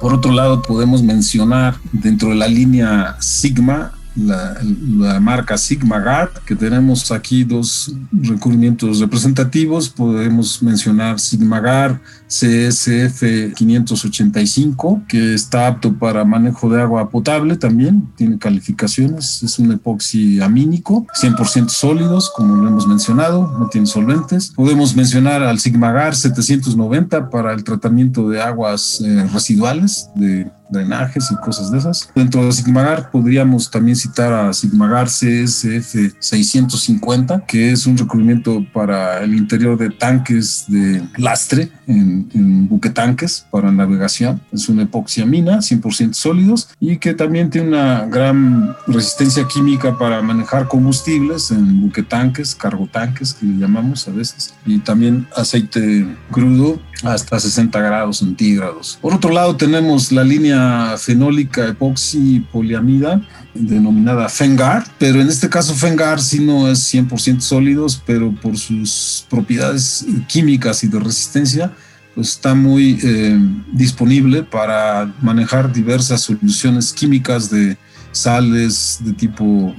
Por 0.00 0.12
otro 0.12 0.32
lado, 0.32 0.62
podemos 0.62 1.02
mencionar 1.02 1.76
dentro 1.92 2.30
de 2.30 2.34
la 2.34 2.48
línea 2.48 3.16
Sigma 3.20 3.95
la, 4.16 5.20
marca 5.20 5.56
Sigma 5.56 6.00
Guard, 6.00 6.30
que 6.44 6.56
tenemos 6.56 7.10
aquí 7.12 7.44
dos 7.44 7.92
recubrimientos 8.12 9.00
representativos. 9.00 9.88
Podemos 9.88 10.62
mencionar 10.62 11.18
Sigma 11.20 11.60
Guard 11.60 12.00
CSF 12.28 13.54
585, 13.54 15.02
que 15.08 15.34
está 15.34 15.68
apto 15.68 15.94
para 15.94 16.24
manejo 16.24 16.68
de 16.68 16.82
agua 16.82 17.08
potable 17.08 17.56
también, 17.56 18.08
tiene 18.16 18.38
calificaciones, 18.38 19.42
es 19.42 19.58
un 19.58 19.70
epoxi 19.72 20.40
amínico, 20.40 21.06
100% 21.20 21.68
sólidos, 21.68 22.30
como 22.34 22.56
lo 22.56 22.68
hemos 22.68 22.86
mencionado, 22.86 23.56
no 23.58 23.68
tiene 23.68 23.86
solventes. 23.86 24.52
Podemos 24.56 24.96
mencionar 24.96 25.42
al 25.42 25.60
Sigmagar 25.60 26.16
790 26.16 27.30
para 27.30 27.52
el 27.52 27.62
tratamiento 27.62 28.28
de 28.28 28.42
aguas 28.42 29.00
eh, 29.00 29.28
residuales, 29.32 30.10
de 30.16 30.50
drenajes 30.68 31.30
y 31.30 31.36
cosas 31.36 31.70
de 31.70 31.78
esas. 31.78 32.10
Dentro 32.14 32.44
de 32.44 32.52
Sigmagar 32.52 33.10
podríamos 33.10 33.70
también 33.70 33.96
citar 33.96 34.32
a 34.32 34.52
Sigmagar 34.52 35.06
CSF 35.06 36.16
650, 36.18 37.44
que 37.46 37.72
es 37.72 37.86
un 37.86 37.96
recubrimiento 37.96 38.64
para 38.72 39.22
el 39.22 39.34
interior 39.34 39.78
de 39.78 39.90
tanques 39.90 40.64
de 40.68 41.02
lastre 41.16 41.70
en 41.86 42.06
en, 42.34 42.68
buquetanques 42.68 43.46
para 43.50 43.70
navegación. 43.70 44.40
Es 44.52 44.68
una 44.68 44.82
epoxiamina 44.82 45.58
100% 45.58 46.14
sólidos 46.14 46.68
y 46.80 46.98
que 46.98 47.14
también 47.14 47.50
tiene 47.50 47.68
una 47.68 48.06
gran 48.06 48.76
resistencia 48.86 49.46
química 49.46 49.98
para 49.98 50.22
manejar 50.22 50.68
combustibles 50.68 51.50
en 51.50 51.80
buquetanques, 51.80 52.54
cargotanques 52.54 53.34
que 53.34 53.46
le 53.46 53.58
llamamos 53.58 54.06
a 54.08 54.12
veces, 54.12 54.54
y 54.64 54.78
también 54.78 55.26
aceite 55.36 56.06
crudo 56.30 56.80
hasta 57.02 57.38
60 57.38 57.78
grados 57.80 58.18
centígrados. 58.18 58.98
Por 59.00 59.14
otro 59.14 59.30
lado 59.30 59.56
tenemos 59.56 60.12
la 60.12 60.24
línea 60.24 60.96
fenólica 60.98 61.68
epoxi 61.68 62.40
poliamida 62.52 63.20
denominada 63.54 64.28
Fengar, 64.28 64.86
pero 64.98 65.20
en 65.20 65.28
este 65.28 65.48
caso 65.48 65.74
Fengar 65.74 66.20
sí 66.20 66.40
no 66.40 66.70
es 66.70 66.92
100% 66.92 67.40
sólidos, 67.40 68.02
pero 68.06 68.34
por 68.34 68.56
sus 68.56 69.26
propiedades 69.28 70.06
químicas 70.28 70.84
y 70.84 70.88
de 70.88 70.98
resistencia 70.98 71.72
pues, 72.14 72.30
está 72.30 72.54
muy 72.54 72.98
eh, 73.02 73.38
disponible 73.72 74.42
para 74.42 75.12
manejar 75.20 75.72
diversas 75.72 76.22
soluciones 76.22 76.92
químicas 76.92 77.50
de 77.50 77.76
sales 78.12 78.98
de 79.00 79.12
tipo 79.12 79.74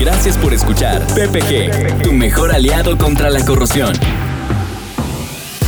Gracias 0.00 0.38
por 0.38 0.54
escuchar 0.54 1.06
PPG, 1.08 2.00
tu 2.02 2.14
mejor 2.14 2.52
aliado 2.52 2.96
contra 2.96 3.28
la 3.28 3.44
corrosión. 3.44 3.92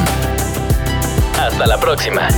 Hasta 1.39 1.67
la 1.67 1.79
próxima. 1.79 2.29